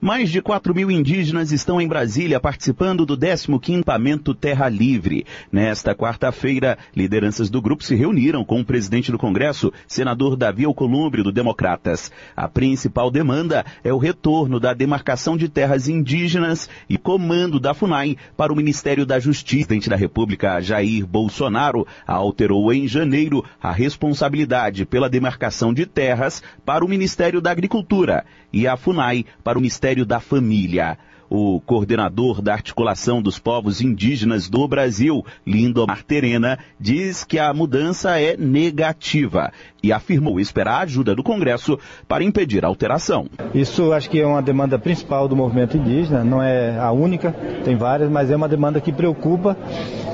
Mais 0.00 0.30
de 0.30 0.40
4 0.40 0.72
mil 0.72 0.92
indígenas 0.92 1.50
estão 1.50 1.80
em 1.80 1.88
Brasília 1.88 2.38
participando 2.38 3.04
do 3.04 3.18
15º 3.18 3.80
Acampamento 3.80 4.32
Terra 4.32 4.68
Livre. 4.68 5.26
Nesta 5.50 5.92
quarta-feira, 5.92 6.78
lideranças 6.94 7.50
do 7.50 7.60
grupo 7.60 7.82
se 7.82 7.96
reuniram 7.96 8.44
com 8.44 8.60
o 8.60 8.64
presidente 8.64 9.10
do 9.10 9.18
Congresso, 9.18 9.72
senador 9.88 10.36
Davi 10.36 10.64
Alcolumbre, 10.64 11.24
do 11.24 11.32
Democratas. 11.32 12.12
A 12.36 12.46
principal 12.46 13.10
demanda 13.10 13.64
é 13.82 13.92
o 13.92 13.98
retorno 13.98 14.60
da 14.60 14.72
demarcação 14.72 15.36
de 15.36 15.48
terras 15.48 15.88
indígenas 15.88 16.70
e 16.88 16.96
comando 16.96 17.58
da 17.58 17.74
FUNAI 17.74 18.16
para 18.36 18.52
o 18.52 18.56
Ministério 18.56 19.04
da 19.04 19.18
Justiça. 19.18 19.64
O 19.64 19.66
presidente 19.66 19.90
da 19.90 19.96
República, 19.96 20.60
Jair 20.60 21.04
Bolsonaro, 21.04 21.86
alterou 22.06 22.72
em 22.72 22.86
janeiro 22.86 23.44
a 23.60 23.72
responsabilidade 23.72 24.84
pela 24.84 25.10
demarcação 25.10 25.74
de 25.74 25.86
terras 25.86 26.40
para 26.64 26.84
o 26.84 26.88
Ministério 26.88 27.40
da 27.40 27.50
Agricultura 27.50 28.24
e 28.52 28.66
a 28.66 28.76
FUNAI 28.76 29.24
para 29.42 29.58
o 29.58 29.60
Ministério 29.60 29.87
da 30.04 30.20
Família. 30.20 30.98
O 31.30 31.60
coordenador 31.60 32.40
da 32.40 32.52
Articulação 32.52 33.20
dos 33.20 33.38
Povos 33.38 33.80
Indígenas 33.80 34.48
do 34.48 34.66
Brasil, 34.66 35.24
Lindo 35.46 35.86
Marterena, 35.86 36.58
diz 36.80 37.24
que 37.24 37.38
a 37.38 37.52
mudança 37.52 38.18
é 38.20 38.36
negativa 38.36 39.52
e 39.82 39.92
afirmou 39.92 40.40
esperar 40.40 40.80
a 40.80 40.82
ajuda 40.82 41.14
do 41.14 41.22
Congresso 41.22 41.78
para 42.06 42.24
impedir 42.24 42.64
a 42.64 42.68
alteração. 42.68 43.26
Isso 43.54 43.92
acho 43.92 44.08
que 44.08 44.20
é 44.20 44.26
uma 44.26 44.42
demanda 44.42 44.78
principal 44.78 45.28
do 45.28 45.36
movimento 45.36 45.76
indígena, 45.76 46.24
não 46.24 46.42
é 46.42 46.78
a 46.78 46.90
única, 46.92 47.32
tem 47.64 47.76
várias, 47.76 48.10
mas 48.10 48.30
é 48.30 48.36
uma 48.36 48.48
demanda 48.48 48.80
que 48.80 48.92
preocupa 48.92 49.56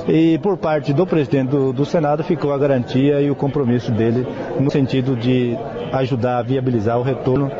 e 0.07 0.37
por 0.39 0.57
parte 0.57 0.93
do 0.93 1.05
presidente 1.05 1.49
do, 1.49 1.73
do 1.73 1.85
Senado 1.85 2.23
ficou 2.23 2.53
a 2.53 2.57
garantia 2.57 3.21
e 3.21 3.31
o 3.31 3.35
compromisso 3.35 3.91
dele 3.91 4.25
no 4.59 4.69
sentido 4.69 5.15
de 5.15 5.57
ajudar 5.91 6.39
a 6.39 6.43
viabilizar 6.43 6.99
o 6.99 7.03
retorno 7.03 7.51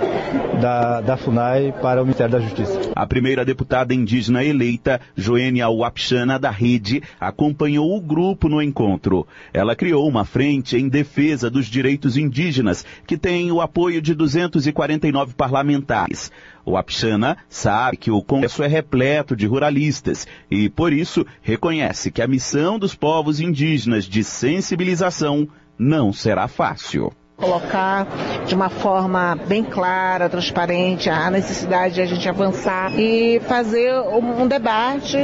da, 0.62 1.02
da 1.02 1.18
FUNAI 1.18 1.74
para 1.82 2.02
o 2.02 2.06
Ministério 2.06 2.32
da 2.32 2.40
Justiça. 2.40 2.80
A 2.96 3.06
primeira 3.08 3.45
deputada 3.46 3.94
indígena 3.94 4.44
eleita, 4.44 5.00
Joênia 5.16 5.70
Wapchana 5.70 6.38
da 6.38 6.50
Rede, 6.50 7.02
acompanhou 7.20 7.96
o 7.96 8.02
grupo 8.02 8.50
no 8.50 8.62
encontro. 8.62 9.26
Ela 9.54 9.76
criou 9.76 10.08
uma 10.08 10.26
frente 10.26 10.76
em 10.76 10.90
defesa 10.90 11.50
dos 11.50 11.68
direitos 11.68 12.18
indígenas, 12.18 12.86
que 13.08 13.18
tem 13.18 13.52
o 13.52 13.62
apoio 13.62 14.02
de 14.02 14.14
249 14.14 15.34
parlamentares. 15.36 16.32
O 16.66 16.72
Wapchana 16.72 17.38
sabe 17.48 17.96
que 17.96 18.12
o 18.12 18.22
Congresso 18.24 18.64
é 18.64 18.68
repleto 18.68 19.36
de 19.36 19.46
ruralistas 19.46 20.28
e, 20.50 20.68
por 20.68 20.92
isso, 20.92 21.26
reconhece 21.42 22.12
que 22.12 22.22
a 22.22 22.28
missão 22.28 22.80
dos 22.80 22.96
povos 22.96 23.40
indígenas 23.40 24.06
de 24.06 24.24
sensibilização 24.24 25.48
não 25.78 26.12
será 26.12 26.48
fácil 26.48 27.14
colocar 27.38 28.08
de 28.46 28.56
uma 28.56 28.70
forma 28.70 29.38
bem 29.48 29.64
clara, 29.64 30.30
transparente, 30.30 31.10
a 31.10 31.30
necessidade 31.30 31.96
de 31.96 32.02
a 32.02 32.06
gente 32.06 32.28
avançar 32.28 32.98
e 32.98 33.40
fazer 33.42 33.94
um 34.00 34.48
debate 34.48 35.18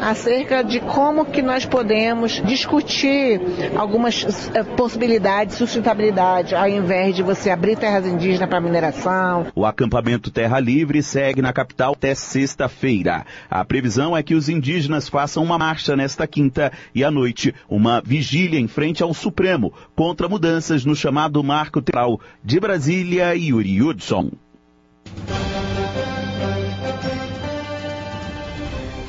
acerca 0.00 0.62
de 0.62 0.80
como 0.80 1.24
que 1.24 1.42
nós 1.42 1.64
podemos 1.64 2.42
discutir 2.44 3.40
algumas 3.76 4.50
eh, 4.54 4.62
possibilidades 4.62 5.54
de 5.54 5.58
sustentabilidade, 5.58 6.54
ao 6.54 6.68
invés 6.68 7.16
de 7.16 7.22
você 7.22 7.50
abrir 7.50 7.76
terras 7.76 8.06
indígenas 8.06 8.48
para 8.48 8.60
mineração. 8.60 9.46
O 9.54 9.64
acampamento 9.66 10.30
Terra 10.30 10.60
Livre 10.60 11.02
segue 11.02 11.42
na 11.42 11.52
capital 11.52 11.92
até 11.92 12.14
sexta-feira. 12.14 13.24
A 13.50 13.64
previsão 13.64 14.16
é 14.16 14.22
que 14.22 14.34
os 14.34 14.48
indígenas 14.48 15.08
façam 15.08 15.42
uma 15.42 15.58
marcha 15.58 15.96
nesta 15.96 16.26
quinta 16.26 16.72
e 16.94 17.02
à 17.02 17.10
noite, 17.10 17.54
uma 17.68 18.00
vigília 18.00 18.60
em 18.60 18.68
frente 18.68 19.02
ao 19.02 19.12
Supremo 19.12 19.72
contra 19.94 20.28
mudanças 20.28 20.84
no 20.84 20.94
chamado 20.94 21.42
Marco 21.56 21.80
Temporal 21.80 22.18
de 22.42 22.60
Brasília, 22.60 23.34
Yuri 23.34 23.80
Hudson. 23.80 24.30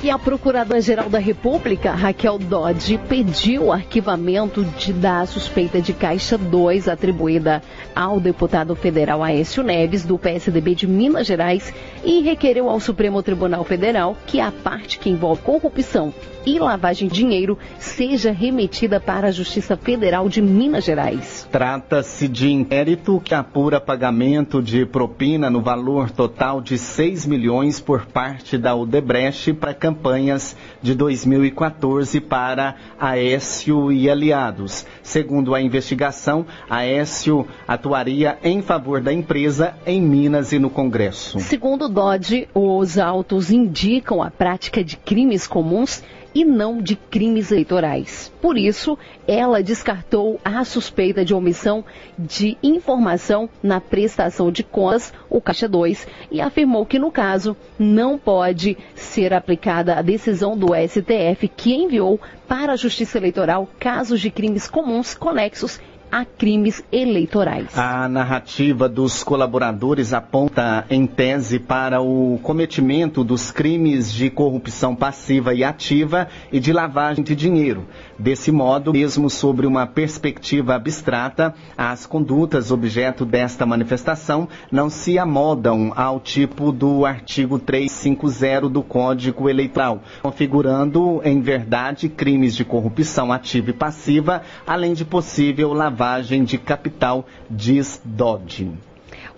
E 0.04 0.12
a 0.12 0.20
Procuradora-Geral 0.20 1.10
da 1.10 1.18
República, 1.18 1.92
Raquel 1.92 2.38
Dodge, 2.38 3.00
pediu 3.10 3.66
o 3.66 3.72
arquivamento 3.72 4.64
de, 4.64 4.94
da 4.94 5.26
suspeita 5.26 5.82
de 5.82 5.92
Caixa 5.92 6.38
2 6.38 6.88
atribuída 6.88 7.64
ao 7.96 8.20
deputado 8.20 8.76
federal 8.76 9.24
Aécio 9.24 9.64
Neves, 9.64 10.06
do 10.06 10.20
PSDB 10.20 10.76
de 10.76 10.86
Minas 10.86 11.26
Gerais, 11.26 11.74
e 12.06 12.22
requereu 12.22 12.70
ao 12.70 12.80
Supremo 12.80 13.24
Tribunal 13.24 13.64
Federal 13.64 14.16
que 14.28 14.40
a 14.40 14.52
parte 14.52 15.00
que 15.00 15.10
envolve 15.10 15.42
corrupção 15.42 16.14
e 16.46 16.60
lavagem 16.60 17.10
de 17.10 17.16
dinheiro 17.16 17.58
seja 17.78 18.32
remetida 18.32 19.00
para 19.02 19.28
a 19.28 19.32
Justiça 19.32 19.76
Federal 19.76 20.30
de 20.30 20.42
Minas 20.42 20.86
Gerais. 20.86 21.48
Trata-se 21.52 22.28
de 22.28 22.50
inquérito 22.50 23.20
que 23.20 23.34
apura 23.34 23.82
pagamento 23.82 24.62
de 24.62 24.86
propina 24.86 25.50
no 25.50 25.62
valor 25.62 26.10
total 26.10 26.62
de 26.62 26.78
6 26.78 27.26
milhões 27.26 27.82
por 27.82 28.06
parte 28.06 28.58
da 28.58 28.76
Odebrecht 28.76 29.54
para 29.54 29.74
campanhas 29.88 30.54
de 30.82 30.94
2014 30.94 32.20
para 32.20 32.76
Aécio 33.00 33.90
e 33.90 34.10
aliados. 34.10 34.86
Segundo 35.02 35.56
a 35.56 35.62
investigação, 35.62 36.46
Aécio 36.70 37.48
atuaria 37.66 38.38
em 38.44 38.62
favor 38.62 39.00
da 39.00 39.14
empresa 39.14 39.76
em 39.86 40.02
Minas 40.02 40.52
e 40.52 40.60
no 40.60 40.70
Congresso. 40.70 41.40
Segundo 41.40 41.88
Dodge, 41.88 42.50
os 42.54 42.98
autos 42.98 43.50
indicam 43.50 44.22
a 44.22 44.30
prática 44.30 44.84
de 44.84 44.98
crimes 44.98 45.48
comuns 45.48 46.04
e 46.38 46.46
não 46.46 46.80
de 46.80 46.96
crimes 46.96 47.52
eleitorais. 47.52 48.32
Por 48.40 48.60
isso, 48.60 48.96
ela 49.28 49.64
descartou 49.64 50.40
a 50.46 50.64
suspeita 50.64 51.26
de 51.26 51.34
omissão 51.34 51.84
de 52.16 52.56
informação 52.62 53.50
na 53.64 53.82
prestação 53.82 54.52
de 54.52 54.64
contas, 54.64 55.12
o 55.32 55.42
Caixa 55.42 55.68
2, 55.68 56.08
e 56.30 56.40
afirmou 56.40 56.86
que, 56.86 57.00
no 57.00 57.12
caso, 57.12 57.58
não 57.80 58.20
pode 58.20 58.78
ser 58.94 59.34
aplicada 59.34 59.96
a 59.96 60.04
decisão 60.04 60.56
do 60.56 60.76
STF 60.76 61.48
que 61.48 61.74
enviou 61.74 62.22
para 62.48 62.74
a 62.74 62.78
Justiça 62.78 63.18
Eleitoral 63.18 63.68
casos 63.80 64.22
de 64.22 64.30
crimes 64.30 64.70
comuns 64.70 65.16
conexos 65.16 65.80
a 66.12 66.24
crimes 66.24 66.84
eleitorais. 66.92 67.78
A 67.78 68.08
narrativa 68.08 68.88
dos 68.88 69.24
colaboradores 69.24 70.14
aponta, 70.14 70.86
em 70.90 71.06
tese, 71.06 71.60
para 71.60 72.02
o 72.02 72.40
cometimento 72.42 73.24
dos 73.24 73.52
crimes 73.52 74.12
de 74.12 74.30
corrupção 74.30 74.96
passiva 74.96 75.54
e 75.54 75.64
ativa 75.64 76.28
e 76.52 76.60
de 76.60 76.72
lavagem 76.72 77.24
de 77.24 77.36
dinheiro. 77.36 77.86
Desse 78.18 78.52
modo, 78.52 78.94
mesmo 78.94 79.30
sobre 79.30 79.68
uma 79.68 79.86
perspectiva 79.86 80.76
abstrata, 80.76 81.54
as 81.78 82.06
condutas 82.06 82.72
objeto 82.72 83.26
desta 83.26 83.66
manifestação 83.66 84.48
não 84.72 84.90
se 84.90 85.20
amodam 85.20 85.92
ao 85.96 86.20
tipo 86.20 86.72
do 86.72 87.06
artigo 87.06 87.60
350 87.60 88.70
do 88.70 88.82
Código 88.82 89.50
Eleitoral, 89.50 90.02
configurando, 90.22 91.22
em 91.24 91.42
verdade, 91.42 92.10
crimes 92.10 92.56
de 92.56 92.64
corrupção 92.64 93.32
ativa 93.32 93.70
e 93.72 93.74
passiva, 93.74 94.42
além 94.66 94.94
de 94.94 95.04
possível 95.04 95.74
lavagem 95.74 95.97
lavagem 95.98 96.44
de 96.44 96.60
capital, 96.60 97.26
diz 97.50 98.00
Dodge. 98.06 98.72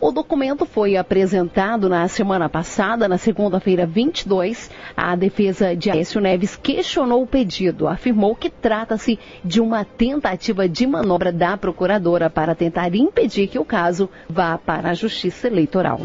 O 0.02 0.12
documento 0.12 0.66
foi 0.66 0.98
apresentado 0.98 1.88
na 1.88 2.08
semana 2.08 2.50
passada, 2.50 3.08
na 3.08 3.18
segunda-feira 3.18 3.86
22. 3.86 4.70
A 4.96 5.16
defesa 5.16 5.76
de 5.76 5.90
Aécio 5.90 6.20
Neves 6.20 6.58
questionou 6.58 7.24
o 7.24 7.28
pedido, 7.28 7.88
afirmou 7.88 8.36
que 8.36 8.50
trata-se 8.50 9.18
de 9.44 9.62
uma 9.62 9.86
tentativa 9.86 10.68
de 10.68 10.86
manobra 10.86 11.32
da 11.32 11.58
procuradora 11.58 12.30
para 12.30 12.56
tentar 12.56 12.94
impedir 12.94 13.48
que 13.48 13.60
o 13.60 13.66
caso 13.66 14.10
vá 14.30 14.58
para 14.58 14.90
a 14.90 14.94
Justiça 14.94 15.48
Eleitoral. 15.48 16.00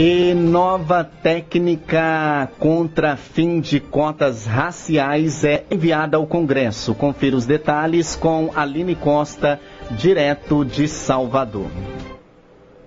E 0.00 0.32
nova 0.32 1.02
técnica 1.02 2.48
contra 2.60 3.16
fim 3.16 3.60
de 3.60 3.80
cotas 3.80 4.46
raciais 4.46 5.42
é 5.42 5.66
enviada 5.68 6.16
ao 6.16 6.24
Congresso. 6.24 6.94
Confira 6.94 7.34
os 7.34 7.44
detalhes 7.44 8.14
com 8.14 8.52
Aline 8.54 8.94
Costa, 8.94 9.60
direto 9.98 10.64
de 10.64 10.86
Salvador. 10.86 11.68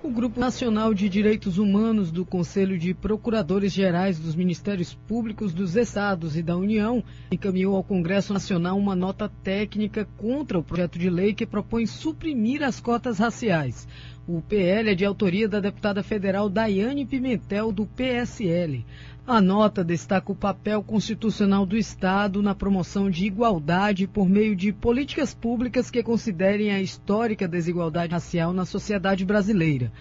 O 0.02 0.10
Grupo 0.10 0.40
Nacional 0.40 0.94
de 0.94 1.10
Direitos 1.10 1.58
Humanos 1.58 2.12
do 2.12 2.26
Conselho 2.26 2.80
de 2.80 2.94
Procuradores 2.94 3.74
Gerais 3.74 4.18
dos 4.18 4.34
Ministérios 4.34 4.96
Públicos 4.96 5.54
dos 5.54 5.76
Estados 5.76 6.38
e 6.38 6.42
da 6.42 6.56
União 6.56 7.04
encaminhou 7.30 7.76
ao 7.76 7.84
Congresso 7.84 8.32
Nacional 8.32 8.78
uma 8.78 8.96
nota 8.96 9.30
técnica 9.44 10.08
contra 10.18 10.58
o 10.58 10.64
projeto 10.64 10.98
de 10.98 11.10
lei 11.10 11.34
que 11.34 11.46
propõe 11.46 11.86
suprimir 11.86 12.64
as 12.64 12.80
cotas 12.80 13.20
raciais. 13.20 13.86
O 14.28 14.40
PL 14.40 14.92
é 14.92 14.96
de 14.96 15.04
autoria 15.04 15.50
da 15.50 15.60
deputada 15.60 16.04
federal 16.04 16.48
Daiane 16.48 17.08
Pimentel, 17.08 17.72
do 17.72 17.88
PSL. 17.88 18.86
A 19.26 19.42
nota 19.42 19.84
destaca 19.84 20.32
o 20.32 20.36
papel 20.36 20.84
constitucional 20.84 21.66
do 21.66 21.76
Estado 21.76 22.42
na 22.42 22.54
promoção 22.54 23.10
de 23.10 23.26
igualdade 23.26 24.06
por 24.06 24.30
meio 24.30 24.56
de 24.56 24.72
políticas 24.72 25.34
públicas 25.34 25.90
que 25.90 26.04
considerem 26.04 26.72
a 26.72 26.80
histórica 26.80 27.48
desigualdade 27.48 28.14
racial 28.14 28.54
na 28.54 28.64
sociedade 28.64 29.26
brasileira. 29.26 29.92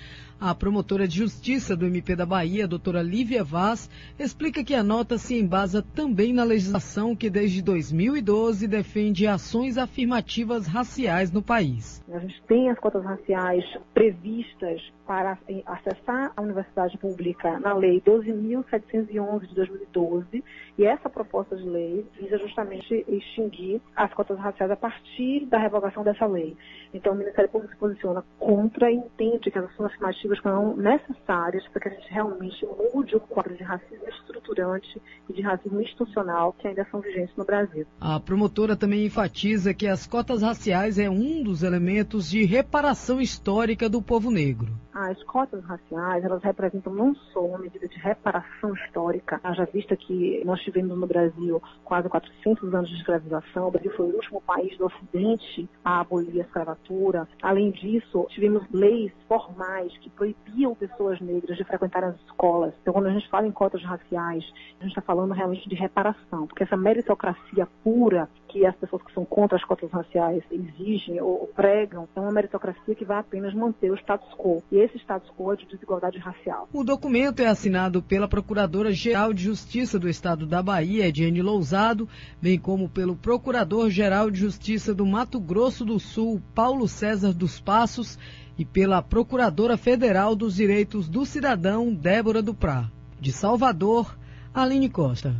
A 0.40 0.54
promotora 0.54 1.06
de 1.06 1.18
justiça 1.18 1.76
do 1.76 1.84
MP 1.84 2.16
da 2.16 2.24
Bahia, 2.24 2.66
doutora 2.66 3.02
Lívia 3.02 3.44
Vaz, 3.44 3.90
explica 4.18 4.64
que 4.64 4.74
a 4.74 4.82
nota 4.82 5.18
se 5.18 5.38
embasa 5.38 5.82
também 5.94 6.32
na 6.32 6.44
legislação 6.44 7.14
que 7.14 7.28
desde 7.28 7.60
2012 7.60 8.66
defende 8.66 9.26
ações 9.26 9.76
afirmativas 9.76 10.66
raciais 10.66 11.30
no 11.30 11.42
país. 11.42 12.02
A 12.10 12.18
gente 12.20 12.42
tem 12.48 12.70
as 12.70 12.78
cotas 12.78 13.04
raciais 13.04 13.62
previstas 13.92 14.80
para 15.06 15.36
acessar 15.66 16.32
a 16.34 16.40
universidade 16.40 16.96
pública 16.96 17.58
na 17.60 17.74
Lei 17.74 18.00
12.711 18.00 19.40
de 19.40 19.54
2012 19.54 20.44
e 20.78 20.84
essa 20.86 21.10
proposta 21.10 21.56
de 21.56 21.68
lei 21.68 22.06
visa 22.18 22.38
justamente 22.38 23.04
extinguir 23.08 23.82
as 23.94 24.14
cotas 24.14 24.38
raciais 24.38 24.70
a 24.70 24.76
partir 24.76 25.46
da 25.46 25.58
revogação 25.58 26.04
dessa 26.04 26.24
lei. 26.26 26.56
Então 26.94 27.12
o 27.12 27.16
Ministério 27.16 27.50
Público 27.50 27.74
se 27.74 27.78
posiciona 27.78 28.24
contra 28.38 28.90
e 28.90 28.94
entende 28.94 29.50
que 29.50 29.58
as 29.58 29.64
ações 29.64 29.86
afirmativas 29.86 30.29
são 30.40 30.76
necessárias 30.76 31.66
para 31.68 31.80
que 31.80 31.88
a 31.88 31.92
gente 31.92 32.12
realmente 32.12 32.66
mude 32.92 33.16
o 33.16 33.20
quadro 33.20 33.56
de 33.56 33.62
racismo 33.62 34.08
estruturante 34.08 35.00
e 35.28 35.32
de 35.32 35.42
racismo 35.42 35.80
institucional 35.80 36.52
que 36.52 36.68
ainda 36.68 36.86
são 36.90 37.00
vigentes 37.00 37.34
no 37.36 37.44
Brasil. 37.44 37.86
A 38.00 38.18
promotora 38.20 38.76
também 38.76 39.04
enfatiza 39.04 39.74
que 39.74 39.86
as 39.86 40.06
cotas 40.06 40.42
raciais 40.42 40.98
é 40.98 41.08
um 41.08 41.42
dos 41.42 41.62
elementos 41.62 42.30
de 42.30 42.44
reparação 42.44 43.20
histórica 43.20 43.88
do 43.88 44.02
povo 44.02 44.30
negro. 44.30 44.68
As 44.92 45.22
cotas 45.22 45.64
raciais, 45.64 46.24
elas 46.24 46.42
representam 46.42 46.92
não 46.92 47.14
só 47.32 47.40
uma 47.40 47.58
medida 47.58 47.86
de 47.88 47.96
reparação 47.98 48.74
histórica, 48.74 49.40
já 49.54 49.64
vista 49.64 49.96
que 49.96 50.42
nós 50.44 50.60
tivemos 50.60 50.98
no 50.98 51.06
Brasil 51.06 51.62
quase 51.84 52.08
400 52.08 52.74
anos 52.74 52.90
de 52.90 52.96
escravização, 52.96 53.68
o 53.68 53.70
Brasil 53.70 53.92
foi 53.96 54.06
o 54.06 54.16
último 54.16 54.40
país 54.40 54.76
do 54.76 54.86
Ocidente 54.86 55.68
a 55.84 56.00
abolir 56.00 56.40
a 56.40 56.44
escravatura. 56.44 57.28
Além 57.40 57.70
disso, 57.70 58.26
tivemos 58.30 58.64
leis 58.72 59.12
formais 59.28 59.96
que 59.98 60.10
proibiam 60.20 60.74
pessoas 60.74 61.18
negras 61.18 61.56
de 61.56 61.64
frequentar 61.64 62.04
as 62.04 62.14
escolas. 62.26 62.74
Então, 62.82 62.92
quando 62.92 63.06
a 63.06 63.12
gente 63.12 63.26
fala 63.30 63.46
em 63.46 63.50
cotas 63.50 63.82
raciais, 63.82 64.44
a 64.78 64.82
gente 64.82 64.90
está 64.90 65.00
falando 65.00 65.32
realmente 65.32 65.66
de 65.66 65.74
reparação, 65.74 66.46
porque 66.46 66.62
essa 66.62 66.76
meritocracia 66.76 67.66
pura 67.82 68.28
que 68.46 68.66
as 68.66 68.76
pessoas 68.76 69.02
que 69.02 69.14
são 69.14 69.24
contra 69.24 69.56
as 69.56 69.64
cotas 69.64 69.90
raciais 69.90 70.42
exigem 70.50 71.20
ou 71.22 71.46
pregam 71.54 72.06
é 72.14 72.20
uma 72.20 72.32
meritocracia 72.32 72.94
que 72.94 73.04
vai 73.04 73.18
apenas 73.18 73.54
manter 73.54 73.90
o 73.90 73.94
status 73.94 74.28
quo. 74.36 74.62
E 74.70 74.76
esse 74.76 74.98
status 74.98 75.30
quo 75.38 75.52
é 75.52 75.56
de 75.56 75.66
desigualdade 75.66 76.18
racial. 76.18 76.68
O 76.72 76.84
documento 76.84 77.40
é 77.40 77.46
assinado 77.46 78.02
pela 78.02 78.28
Procuradora-Geral 78.28 79.32
de 79.32 79.44
Justiça 79.44 79.98
do 79.98 80.08
Estado 80.08 80.46
da 80.46 80.62
Bahia, 80.62 81.06
Ediane 81.06 81.40
Lousado, 81.40 82.06
bem 82.42 82.58
como 82.58 82.90
pelo 82.90 83.16
Procurador-Geral 83.16 84.30
de 84.30 84.40
Justiça 84.40 84.94
do 84.94 85.06
Mato 85.06 85.40
Grosso 85.40 85.84
do 85.84 85.98
Sul, 85.98 86.42
Paulo 86.54 86.86
César 86.88 87.32
dos 87.32 87.60
Passos, 87.60 88.18
e 88.60 88.64
pela 88.66 89.00
Procuradora 89.00 89.78
Federal 89.78 90.36
dos 90.36 90.54
Direitos 90.54 91.08
do 91.08 91.24
Cidadão, 91.24 91.94
Débora 91.94 92.42
Duprá. 92.42 92.90
De 93.18 93.32
Salvador, 93.32 94.14
Aline 94.52 94.90
Costa. 94.90 95.34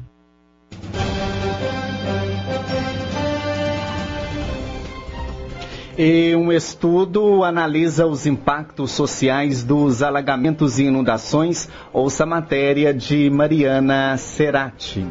E 5.99 6.35
um 6.35 6.51
estudo 6.51 7.45
analisa 7.45 8.07
os 8.07 8.25
impactos 8.25 8.91
sociais 8.93 9.63
dos 9.63 10.03
alagamentos 10.03 10.79
e 10.79 10.85
inundações. 10.85 11.69
Ouça 11.93 12.23
a 12.23 12.27
matéria 12.27 12.95
de 12.95 13.29
Mariana 13.29 14.17
Serati. 14.17 15.07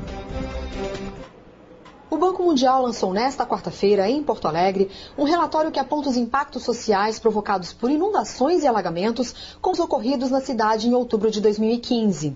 Banco 2.20 2.44
Mundial 2.44 2.82
lançou 2.82 3.14
nesta 3.14 3.46
quarta-feira, 3.46 4.10
em 4.10 4.22
Porto 4.22 4.46
Alegre, 4.46 4.92
um 5.18 5.24
relatório 5.24 5.72
que 5.72 5.80
aponta 5.80 6.10
os 6.10 6.18
impactos 6.18 6.64
sociais 6.64 7.18
provocados 7.18 7.72
por 7.72 7.90
inundações 7.90 8.62
e 8.62 8.68
alagamentos 8.68 9.34
com 9.62 9.72
os 9.72 9.80
ocorridos 9.80 10.30
na 10.30 10.42
cidade 10.42 10.90
em 10.90 10.94
outubro 10.94 11.32
de 11.32 11.40
2015. 11.40 12.36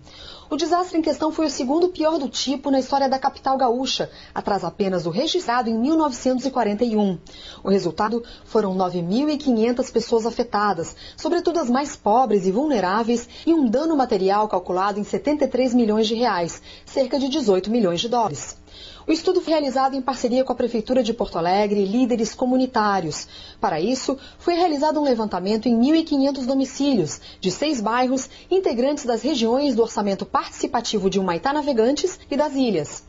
O 0.50 0.56
desastre 0.56 0.98
em 0.98 1.02
questão 1.02 1.34
foi 1.34 1.48
o 1.48 1.50
segundo 1.50 1.90
pior 1.90 2.18
do 2.18 2.30
tipo 2.30 2.72
na 2.72 2.80
história 2.80 3.10
da 3.10 3.20
capital 3.20 3.58
gaúcha, 3.58 4.10
atrás 4.34 4.64
apenas 4.64 5.04
do 5.04 5.10
registrado 5.10 5.70
em 5.70 5.78
1941. 5.78 7.18
O 7.62 7.70
resultado 7.70 8.24
foram 8.46 8.74
9.500 8.78 9.92
pessoas 9.92 10.26
afetadas, 10.26 10.96
sobretudo 11.18 11.60
as 11.60 11.70
mais 11.70 11.96
pobres 11.96 12.46
e 12.46 12.52
vulneráveis, 12.52 13.28
e 13.46 13.54
um 13.54 13.68
dano 13.68 13.98
material 13.98 14.48
calculado 14.48 14.98
em 14.98 15.04
73 15.04 15.74
milhões 15.74 16.08
de 16.08 16.16
reais, 16.16 16.62
cerca 16.86 17.20
de 17.20 17.28
18 17.28 17.70
milhões 17.70 18.00
de 18.00 18.08
dólares. 18.08 18.63
O 19.06 19.12
estudo 19.12 19.42
foi 19.42 19.52
realizado 19.52 19.96
em 19.96 20.02
parceria 20.02 20.46
com 20.46 20.54
a 20.54 20.56
Prefeitura 20.56 21.04
de 21.04 21.14
Porto 21.14 21.38
Alegre 21.38 21.82
e 21.82 21.86
líderes 21.86 22.34
comunitários. 22.34 23.28
Para 23.60 23.80
isso, 23.80 24.18
foi 24.38 24.54
realizado 24.54 24.98
um 24.98 25.04
levantamento 25.04 25.68
em 25.68 25.78
1.500 25.78 26.46
domicílios, 26.46 27.20
de 27.42 27.52
seis 27.52 27.82
bairros, 27.82 28.30
integrantes 28.50 29.04
das 29.04 29.22
regiões 29.22 29.76
do 29.76 29.82
orçamento 29.82 30.26
participativo 30.26 31.10
de 31.10 31.20
Humaitá 31.20 31.52
Navegantes 31.52 32.18
e 32.32 32.38
das 32.38 32.54
ilhas. 32.56 33.04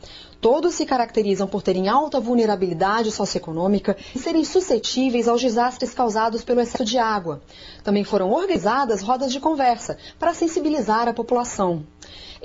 Todos 0.45 0.75
se 0.75 0.85
caracterizam 0.85 1.47
por 1.47 1.63
terem 1.63 1.87
alta 1.87 2.19
vulnerabilidade 2.19 3.11
socioeconômica 3.11 3.97
e 4.13 4.19
serem 4.19 4.45
suscetíveis 4.45 5.27
aos 5.27 5.41
desastres 5.41 5.91
causados 5.91 6.43
pelo 6.43 6.61
excesso 6.61 6.85
de 6.85 6.99
água. 6.99 7.41
Também 7.83 8.03
foram 8.03 8.29
organizadas 8.31 9.01
rodas 9.01 9.33
de 9.33 9.39
conversa 9.39 9.97
para 10.19 10.35
sensibilizar 10.35 11.07
a 11.07 11.13
população. 11.15 11.83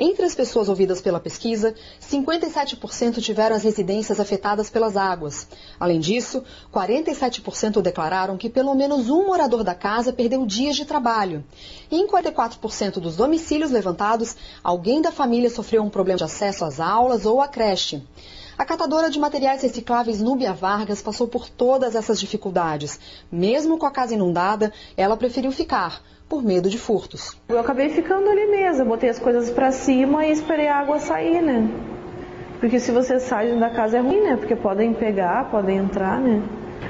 Entre 0.03 0.25
as 0.25 0.35
pessoas 0.35 0.69
ouvidas 0.71 1.03
pela 1.03 1.21
pesquisa, 1.21 1.75
57% 2.01 3.21
tiveram 3.21 3.55
as 3.55 3.63
residências 3.63 4.19
afetadas 4.19 4.71
pelas 4.71 4.97
águas. 4.97 5.47
Além 5.79 6.01
disso, 6.01 6.43
47% 6.73 7.83
declararam 7.83 8.39
que 8.39 8.49
pelo 8.49 8.75
menos 8.75 9.11
um 9.11 9.27
morador 9.27 9.63
da 9.63 9.75
casa 9.75 10.13
perdeu 10.13 10.47
dias 10.47 10.77
de 10.77 10.87
trabalho. 10.87 11.45
E 11.91 11.97
em 11.97 12.07
44% 12.07 12.93
dos 12.95 13.17
domicílios 13.17 13.71
levantados, 13.71 14.37
alguém 14.65 15.03
da 15.03 15.13
família 15.13 15.51
sofreu 15.51 15.83
um 15.83 15.91
problema 15.91 16.17
de 16.19 16.25
acesso 16.25 16.65
às 16.65 16.81
aulas 16.81 17.27
ou 17.27 17.43
à 17.43 17.49
creche. 17.49 17.90
A 18.59 18.65
catadora 18.65 19.09
de 19.09 19.19
materiais 19.19 19.63
recicláveis 19.63 20.21
Núbia 20.21 20.53
Vargas 20.53 21.01
passou 21.01 21.27
por 21.27 21.49
todas 21.49 21.95
essas 21.95 22.21
dificuldades. 22.21 23.01
Mesmo 23.33 23.79
com 23.79 23.87
a 23.87 23.91
casa 23.91 24.15
inundada, 24.15 24.71
ela 24.97 25.17
preferiu 25.17 25.51
ficar, 25.51 26.03
por 26.29 26.43
medo 26.43 26.69
de 26.69 26.79
furtos. 26.79 27.37
Eu 27.49 27.59
acabei 27.59 27.89
ficando 27.89 28.29
ali 28.29 28.47
mesmo, 28.47 28.85
botei 28.85 29.09
as 29.09 29.19
coisas 29.19 29.51
para 29.51 29.73
cima 29.73 30.27
e 30.27 30.31
esperei 30.31 30.69
a 30.69 30.77
água 30.77 30.99
sair, 30.99 31.41
né? 31.41 31.69
Porque 32.61 32.79
se 32.79 32.93
você 32.93 33.19
sai 33.19 33.59
da 33.59 33.71
casa 33.71 33.97
é 33.97 34.01
ruim, 34.01 34.21
né? 34.21 34.37
Porque 34.37 34.55
podem 34.55 34.93
pegar, 34.93 35.51
podem 35.51 35.79
entrar, 35.79 36.21
né? 36.21 36.43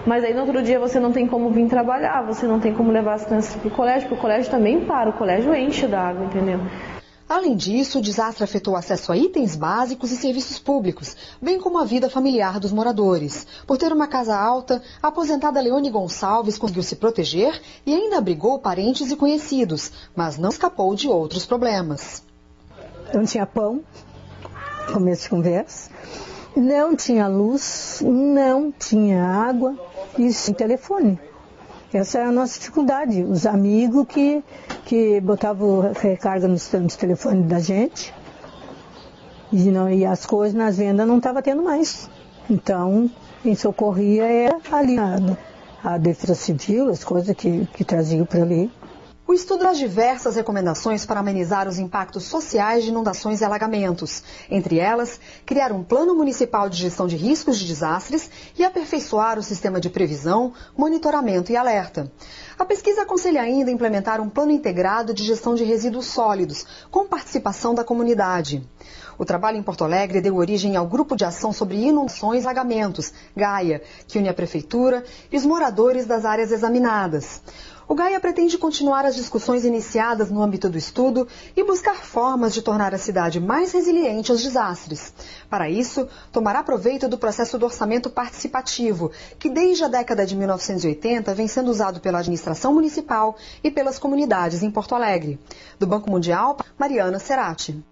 Mas 0.05 0.25
aí 0.25 0.35
no 0.35 0.41
outro 0.41 0.63
dia 0.63 0.79
você 0.79 0.99
não 0.99 1.13
tem 1.13 1.27
como 1.27 1.51
vir 1.51 1.69
trabalhar, 1.69 2.23
você 2.23 2.47
não 2.47 2.59
tem 2.59 2.75
como 2.75 2.91
levar 2.91 3.15
as 3.15 3.25
crianças 3.25 3.55
para 3.55 3.69
o 3.69 3.71
colégio, 3.71 4.09
porque 4.09 4.19
o 4.19 4.21
colégio 4.21 4.51
também 4.51 4.85
para, 4.85 5.11
o 5.11 5.13
colégio 5.13 5.55
enche 5.55 5.87
d'água, 5.87 6.25
entendeu? 6.25 6.59
Além 7.31 7.55
disso, 7.55 8.01
o 8.01 8.03
desastre 8.03 8.43
afetou 8.43 8.75
o 8.75 8.77
acesso 8.77 9.13
a 9.13 9.17
itens 9.17 9.55
básicos 9.55 10.11
e 10.11 10.17
serviços 10.17 10.59
públicos, 10.59 11.17
bem 11.41 11.61
como 11.61 11.79
a 11.79 11.85
vida 11.85 12.11
familiar 12.11 12.59
dos 12.59 12.73
moradores. 12.73 13.47
Por 13.69 13.79
ter 13.79 13.93
uma 13.93 14.09
casa 14.09 14.37
alta, 14.37 14.83
a 15.01 15.07
aposentada 15.07 15.61
Leone 15.61 15.91
Gonçalves 15.91 16.59
conseguiu 16.59 16.83
se 16.83 16.97
proteger 16.97 17.63
e 17.87 17.95
ainda 17.95 18.19
abrigou 18.19 18.59
parentes 18.59 19.13
e 19.13 19.17
conhecidos, 19.17 19.93
mas 20.13 20.39
não 20.39 20.49
escapou 20.49 20.93
de 20.97 21.07
outros 21.07 21.47
problemas. 21.47 22.25
Não 23.15 23.25
tinha 23.25 23.47
pão, 23.47 23.81
começo 24.93 25.23
de 25.23 25.29
conversa, 25.29 25.89
não 26.57 26.97
tinha 26.97 27.29
luz, 27.29 28.03
não 28.05 28.73
tinha 28.73 29.25
água 29.25 29.79
e 30.19 30.33
sem 30.33 30.53
telefone. 30.53 31.30
Essa 31.93 32.19
é 32.21 32.25
a 32.25 32.31
nossa 32.33 32.59
dificuldade. 32.59 33.23
Os 33.25 33.47
amigos 33.47 34.07
que, 34.09 34.45
que 34.85 35.21
botavam 35.21 35.93
recarga 35.93 36.47
nos, 36.47 36.71
nos 36.73 36.97
telefones 36.97 37.47
da 37.47 37.59
gente 37.59 38.15
e, 39.53 39.71
não, 39.71 39.91
e 39.91 40.05
as 40.05 40.25
coisas 40.25 40.55
nas 40.55 40.77
vendas 40.77 41.07
não 41.07 41.19
estavam 41.19 41.43
tendo 41.43 41.63
mais. 41.63 42.09
Então, 42.49 43.11
quem 43.43 43.55
socorria 43.55 44.25
era 44.25 44.59
ali 44.71 44.99
a, 44.99 45.17
a 45.83 45.99
defesa 45.99 46.35
civil, 46.35 46.89
as 46.89 47.03
coisas 47.03 47.35
que, 47.37 47.67
que 47.75 47.85
traziam 47.85 48.25
para 48.25 48.43
ali. 48.43 48.71
O 49.31 49.33
estudo 49.33 49.61
traz 49.61 49.79
diversas 49.79 50.35
recomendações 50.35 51.07
para 51.07 51.21
amenizar 51.21 51.69
os 51.69 51.79
impactos 51.79 52.25
sociais 52.25 52.83
de 52.83 52.91
inundações 52.91 53.41
e 53.41 53.45
alagamentos. 53.45 54.25
Entre 54.51 54.81
elas, 54.81 55.21
criar 55.47 55.71
um 55.71 55.85
plano 55.85 56.17
municipal 56.17 56.69
de 56.69 56.77
gestão 56.77 57.07
de 57.07 57.15
riscos 57.15 57.57
de 57.57 57.65
desastres 57.65 58.29
e 58.59 58.65
aperfeiçoar 58.65 59.39
o 59.39 59.43
sistema 59.45 59.81
de 59.81 59.89
previsão, 59.89 60.53
monitoramento 60.77 61.53
e 61.53 61.57
alerta. 61.57 62.11
A 62.59 62.65
pesquisa 62.65 63.03
aconselha 63.03 63.41
ainda 63.41 63.71
implementar 63.71 64.21
um 64.21 64.29
plano 64.29 64.51
integrado 64.51 65.15
de 65.15 65.23
gestão 65.23 65.55
de 65.55 65.63
resíduos 65.63 66.07
sólidos, 66.07 66.67
com 66.91 67.07
participação 67.07 67.73
da 67.73 67.85
comunidade. 67.85 68.69
O 69.17 69.25
trabalho 69.25 69.59
em 69.59 69.63
Porto 69.63 69.85
Alegre 69.85 70.21
deu 70.21 70.35
origem 70.35 70.77
ao 70.77 70.89
Grupo 70.89 71.15
de 71.15 71.25
Ação 71.25 71.53
sobre 71.53 71.77
Inundações 71.77 72.43
e 72.43 72.47
Alagamentos, 72.47 73.13
GAIA, 73.37 73.81
que 74.09 74.19
une 74.19 74.29
a 74.29 74.35
Prefeitura 74.35 75.05
e 75.31 75.37
os 75.37 75.47
moradores 75.47 76.05
das 76.05 76.25
áreas 76.25 76.51
examinadas. 76.51 77.41
O 77.91 77.95
Gaia 77.97 78.21
pretende 78.21 78.57
continuar 78.57 79.05
as 79.05 79.17
discussões 79.17 79.65
iniciadas 79.65 80.31
no 80.31 80.41
âmbito 80.41 80.71
do 80.71 80.79
estudo 80.79 81.27
e 81.57 81.65
buscar 81.65 81.97
formas 81.97 82.55
de 82.55 82.63
tornar 82.63 82.95
a 82.95 82.99
cidade 82.99 83.41
mais 83.41 83.73
resiliente 83.73 84.31
aos 84.31 84.41
desastres. 84.41 85.13
Para 85.51 85.69
isso, 85.69 86.07
tomará 86.31 86.63
proveito 86.63 87.09
do 87.09 87.19
processo 87.19 87.59
do 87.59 87.67
orçamento 87.67 88.09
participativo, 88.09 89.11
que 89.41 89.51
desde 89.51 89.83
a 89.83 89.89
década 89.89 90.25
de 90.25 90.37
1980 90.37 91.35
vem 91.35 91.49
sendo 91.49 91.69
usado 91.69 91.99
pela 91.99 92.21
administração 92.21 92.73
municipal 92.73 93.37
e 93.61 93.73
pelas 93.73 93.99
comunidades 93.99 94.63
em 94.63 94.71
Porto 94.71 94.95
Alegre. 94.95 95.41
Do 95.77 95.85
Banco 95.85 96.09
Mundial, 96.09 96.59
Mariana 96.79 97.19
Serati. 97.19 97.83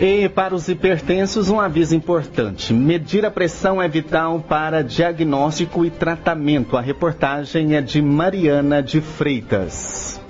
E 0.00 0.28
para 0.28 0.54
os 0.54 0.68
hipertensos, 0.68 1.48
um 1.48 1.60
aviso 1.60 1.94
importante: 1.94 2.72
medir 2.72 3.24
a 3.24 3.30
pressão 3.30 3.80
é 3.80 3.88
vital 3.88 4.40
para 4.40 4.82
diagnóstico 4.82 5.84
e 5.84 5.90
tratamento. 5.90 6.76
A 6.76 6.80
reportagem 6.80 7.76
é 7.76 7.80
de 7.80 8.02
Mariana 8.02 8.82
de 8.82 9.00
Freitas. 9.00 10.20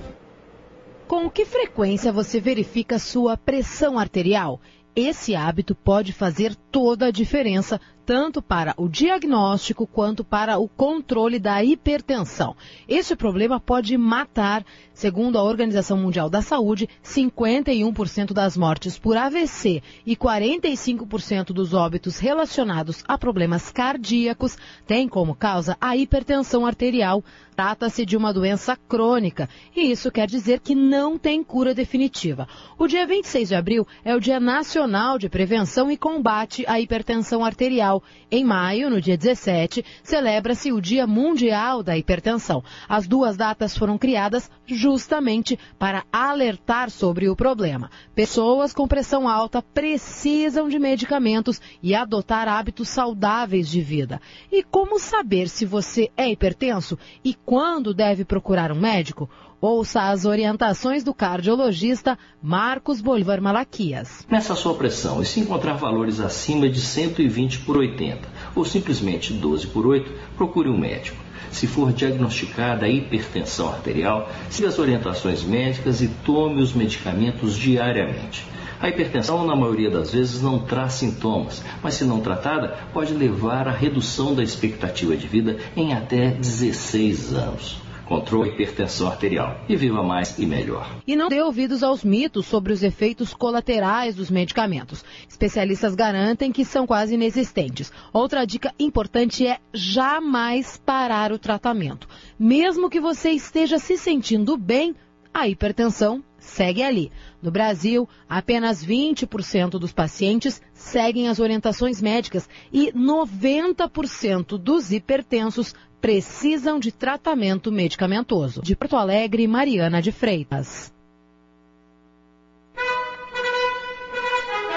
Com 1.09 1.31
que 1.31 1.46
frequência 1.46 2.12
você 2.12 2.40
verifica 2.40 2.98
sua 2.98 3.37
pressão 3.37 3.98
arterial? 3.98 4.61
Esse 4.94 5.35
hábito 5.35 5.74
pode 5.74 6.12
fazer 6.12 6.55
toda 6.70 7.07
a 7.07 7.11
diferença 7.11 7.81
tanto 8.04 8.42
para 8.42 8.74
o 8.76 8.88
diagnóstico 8.88 9.86
quanto 9.86 10.22
para 10.22 10.58
o 10.58 10.68
controle 10.68 11.38
da 11.38 11.62
hipertensão. 11.64 12.54
Este 12.88 13.16
problema 13.16 13.58
pode 13.58 13.96
matar, 13.96 14.64
segundo 14.92 15.38
a 15.38 15.42
Organização 15.42 15.96
Mundial 15.96 16.28
da 16.28 16.42
Saúde, 16.42 16.88
51% 17.02 18.32
das 18.32 18.56
mortes 18.56 18.98
por 18.98 19.16
AVC 19.16 19.82
e 20.04 20.16
45% 20.16 21.46
dos 21.46 21.72
óbitos 21.72 22.18
relacionados 22.18 23.02
a 23.08 23.16
problemas 23.16 23.70
cardíacos 23.70 24.56
têm 24.86 25.08
como 25.08 25.34
causa 25.34 25.76
a 25.80 25.96
hipertensão 25.96 26.66
arterial. 26.66 27.24
Trata-se 27.56 28.04
de 28.04 28.16
uma 28.16 28.32
doença 28.32 28.76
crônica 28.76 29.48
e 29.76 29.92
isso 29.92 30.10
quer 30.10 30.26
dizer 30.26 30.58
que 30.58 30.74
não 30.74 31.16
tem 31.16 31.44
cura 31.44 31.72
definitiva. 31.72 32.48
O 32.76 32.88
dia 32.88 33.06
26 33.06 33.48
de 33.48 33.54
abril 33.54 33.86
é 34.04 34.12
o 34.14 34.20
Dia 34.20 34.40
Nacional 34.40 35.18
de 35.18 35.28
Prevenção 35.28 35.88
e 35.88 35.96
Combate 35.96 36.64
à 36.66 36.80
Hipertensão 36.80 37.44
Arterial 37.44 37.93
em 38.30 38.44
maio, 38.44 38.90
no 38.90 39.00
dia 39.00 39.16
17, 39.16 39.85
celebra-se 40.02 40.72
o 40.72 40.80
Dia 40.80 41.07
Mundial 41.07 41.83
da 41.83 41.96
Hipertensão. 41.96 42.62
As 42.88 43.07
duas 43.07 43.37
datas 43.37 43.76
foram 43.76 43.98
criadas 43.98 44.50
justamente 44.66 45.59
para 45.78 46.04
alertar 46.12 46.90
sobre 46.90 47.28
o 47.28 47.37
problema. 47.37 47.90
Pessoas 48.14 48.72
com 48.72 48.88
pressão 48.88 49.28
alta 49.28 49.62
precisam 49.62 50.68
de 50.68 50.78
medicamentos 50.78 51.61
e 51.83 51.94
adotar 51.94 52.48
hábitos 52.48 52.88
saudáveis 52.88 53.68
de 53.68 53.80
vida. 53.80 54.20
E 54.50 54.62
como 54.62 54.98
saber 54.98 55.48
se 55.48 55.64
você 55.66 56.11
é 56.16 56.28
hipertenso 56.30 56.98
e 57.24 57.35
quando 57.35 57.92
deve 57.94 58.24
procurar 58.24 58.72
um 58.72 58.80
médico? 58.80 59.28
Ouça 59.66 60.11
as 60.11 60.27
orientações 60.27 61.03
do 61.03 61.14
cardiologista 61.14 62.18
Marcos 62.42 63.00
Bolívar 63.00 63.40
Malaquias. 63.40 64.27
Meça 64.31 64.53
a 64.53 64.57
sua 64.57 64.74
pressão 64.74 65.22
e 65.22 65.24
se 65.24 65.40
encontrar 65.40 65.72
valores 65.72 66.20
acima 66.20 66.68
de 66.68 66.79
120 66.79 67.61
por 67.61 67.79
80 67.79 68.29
ou 68.55 68.62
simplesmente 68.66 69.33
12 69.33 69.68
por 69.68 69.87
8, 69.87 70.12
procure 70.37 70.68
um 70.68 70.77
médico. 70.77 71.16
Se 71.50 71.66
for 71.66 71.94
diagnosticada 71.94 72.85
a 72.85 72.90
hipertensão 72.90 73.70
arterial, 73.70 74.31
siga 74.50 74.68
as 74.68 74.79
orientações 74.79 75.42
médicas 75.42 76.03
e 76.03 76.09
tome 76.09 76.61
os 76.61 76.74
medicamentos 76.74 77.57
diariamente. 77.57 78.46
A 78.79 78.90
hipertensão, 78.90 79.46
na 79.46 79.57
maioria 79.57 79.88
das 79.88 80.12
vezes, 80.12 80.42
não 80.42 80.59
traz 80.59 80.92
sintomas, 80.92 81.64
mas 81.83 81.94
se 81.94 82.05
não 82.05 82.20
tratada, 82.20 82.77
pode 82.92 83.14
levar 83.14 83.66
à 83.66 83.72
redução 83.72 84.35
da 84.35 84.42
expectativa 84.42 85.16
de 85.16 85.27
vida 85.27 85.57
em 85.74 85.94
até 85.94 86.33
16 86.33 87.33
anos 87.33 87.84
controle 88.04 88.50
a 88.50 88.52
hipertensão 88.52 89.08
arterial 89.08 89.60
e 89.68 89.76
viva 89.76 90.02
mais 90.02 90.38
e 90.38 90.46
melhor. 90.46 91.00
E 91.06 91.16
não 91.16 91.28
dê 91.28 91.40
ouvidos 91.40 91.82
aos 91.82 92.04
mitos 92.04 92.46
sobre 92.46 92.72
os 92.72 92.82
efeitos 92.82 93.34
colaterais 93.34 94.14
dos 94.14 94.30
medicamentos. 94.30 95.04
Especialistas 95.28 95.94
garantem 95.94 96.52
que 96.52 96.64
são 96.64 96.86
quase 96.86 97.14
inexistentes. 97.14 97.92
Outra 98.12 98.44
dica 98.44 98.72
importante 98.78 99.46
é 99.46 99.58
jamais 99.72 100.80
parar 100.84 101.32
o 101.32 101.38
tratamento. 101.38 102.08
Mesmo 102.38 102.90
que 102.90 103.00
você 103.00 103.30
esteja 103.30 103.78
se 103.78 103.96
sentindo 103.96 104.56
bem, 104.56 104.94
a 105.32 105.48
hipertensão 105.48 106.22
segue 106.38 106.82
ali. 106.82 107.10
No 107.42 107.50
Brasil, 107.50 108.08
apenas 108.28 108.84
20% 108.84 109.70
dos 109.70 109.92
pacientes 109.92 110.62
seguem 110.72 111.28
as 111.28 111.40
orientações 111.40 112.00
médicas 112.00 112.48
e 112.72 112.92
90% 112.92 114.56
dos 114.58 114.92
hipertensos 114.92 115.74
precisam 116.04 116.78
de 116.78 116.92
tratamento 116.92 117.72
medicamentoso. 117.72 118.60
De 118.60 118.76
Porto 118.76 118.94
Alegre, 118.94 119.48
Mariana 119.48 120.02
de 120.02 120.12
Freitas. 120.12 120.92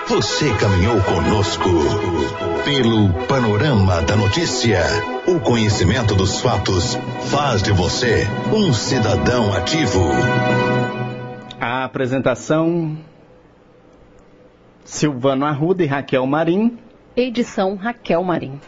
Você 0.07 0.55
caminhou 0.55 0.95
conosco 1.01 1.69
pelo 2.63 3.27
panorama 3.27 4.01
da 4.03 4.15
notícia. 4.15 4.79
O 5.27 5.41
conhecimento 5.41 6.15
dos 6.15 6.39
fatos 6.39 6.95
faz 7.29 7.61
de 7.61 7.73
você 7.73 8.23
um 8.55 8.71
cidadão 8.71 9.51
ativo. 9.53 9.99
A 11.59 11.83
apresentação 11.83 12.97
Silvano 14.85 15.43
Arruda 15.43 15.83
e 15.83 15.87
Raquel 15.87 16.25
Marim. 16.25 16.79
Edição 17.17 17.75
Raquel 17.75 18.23
Marim. 18.23 18.61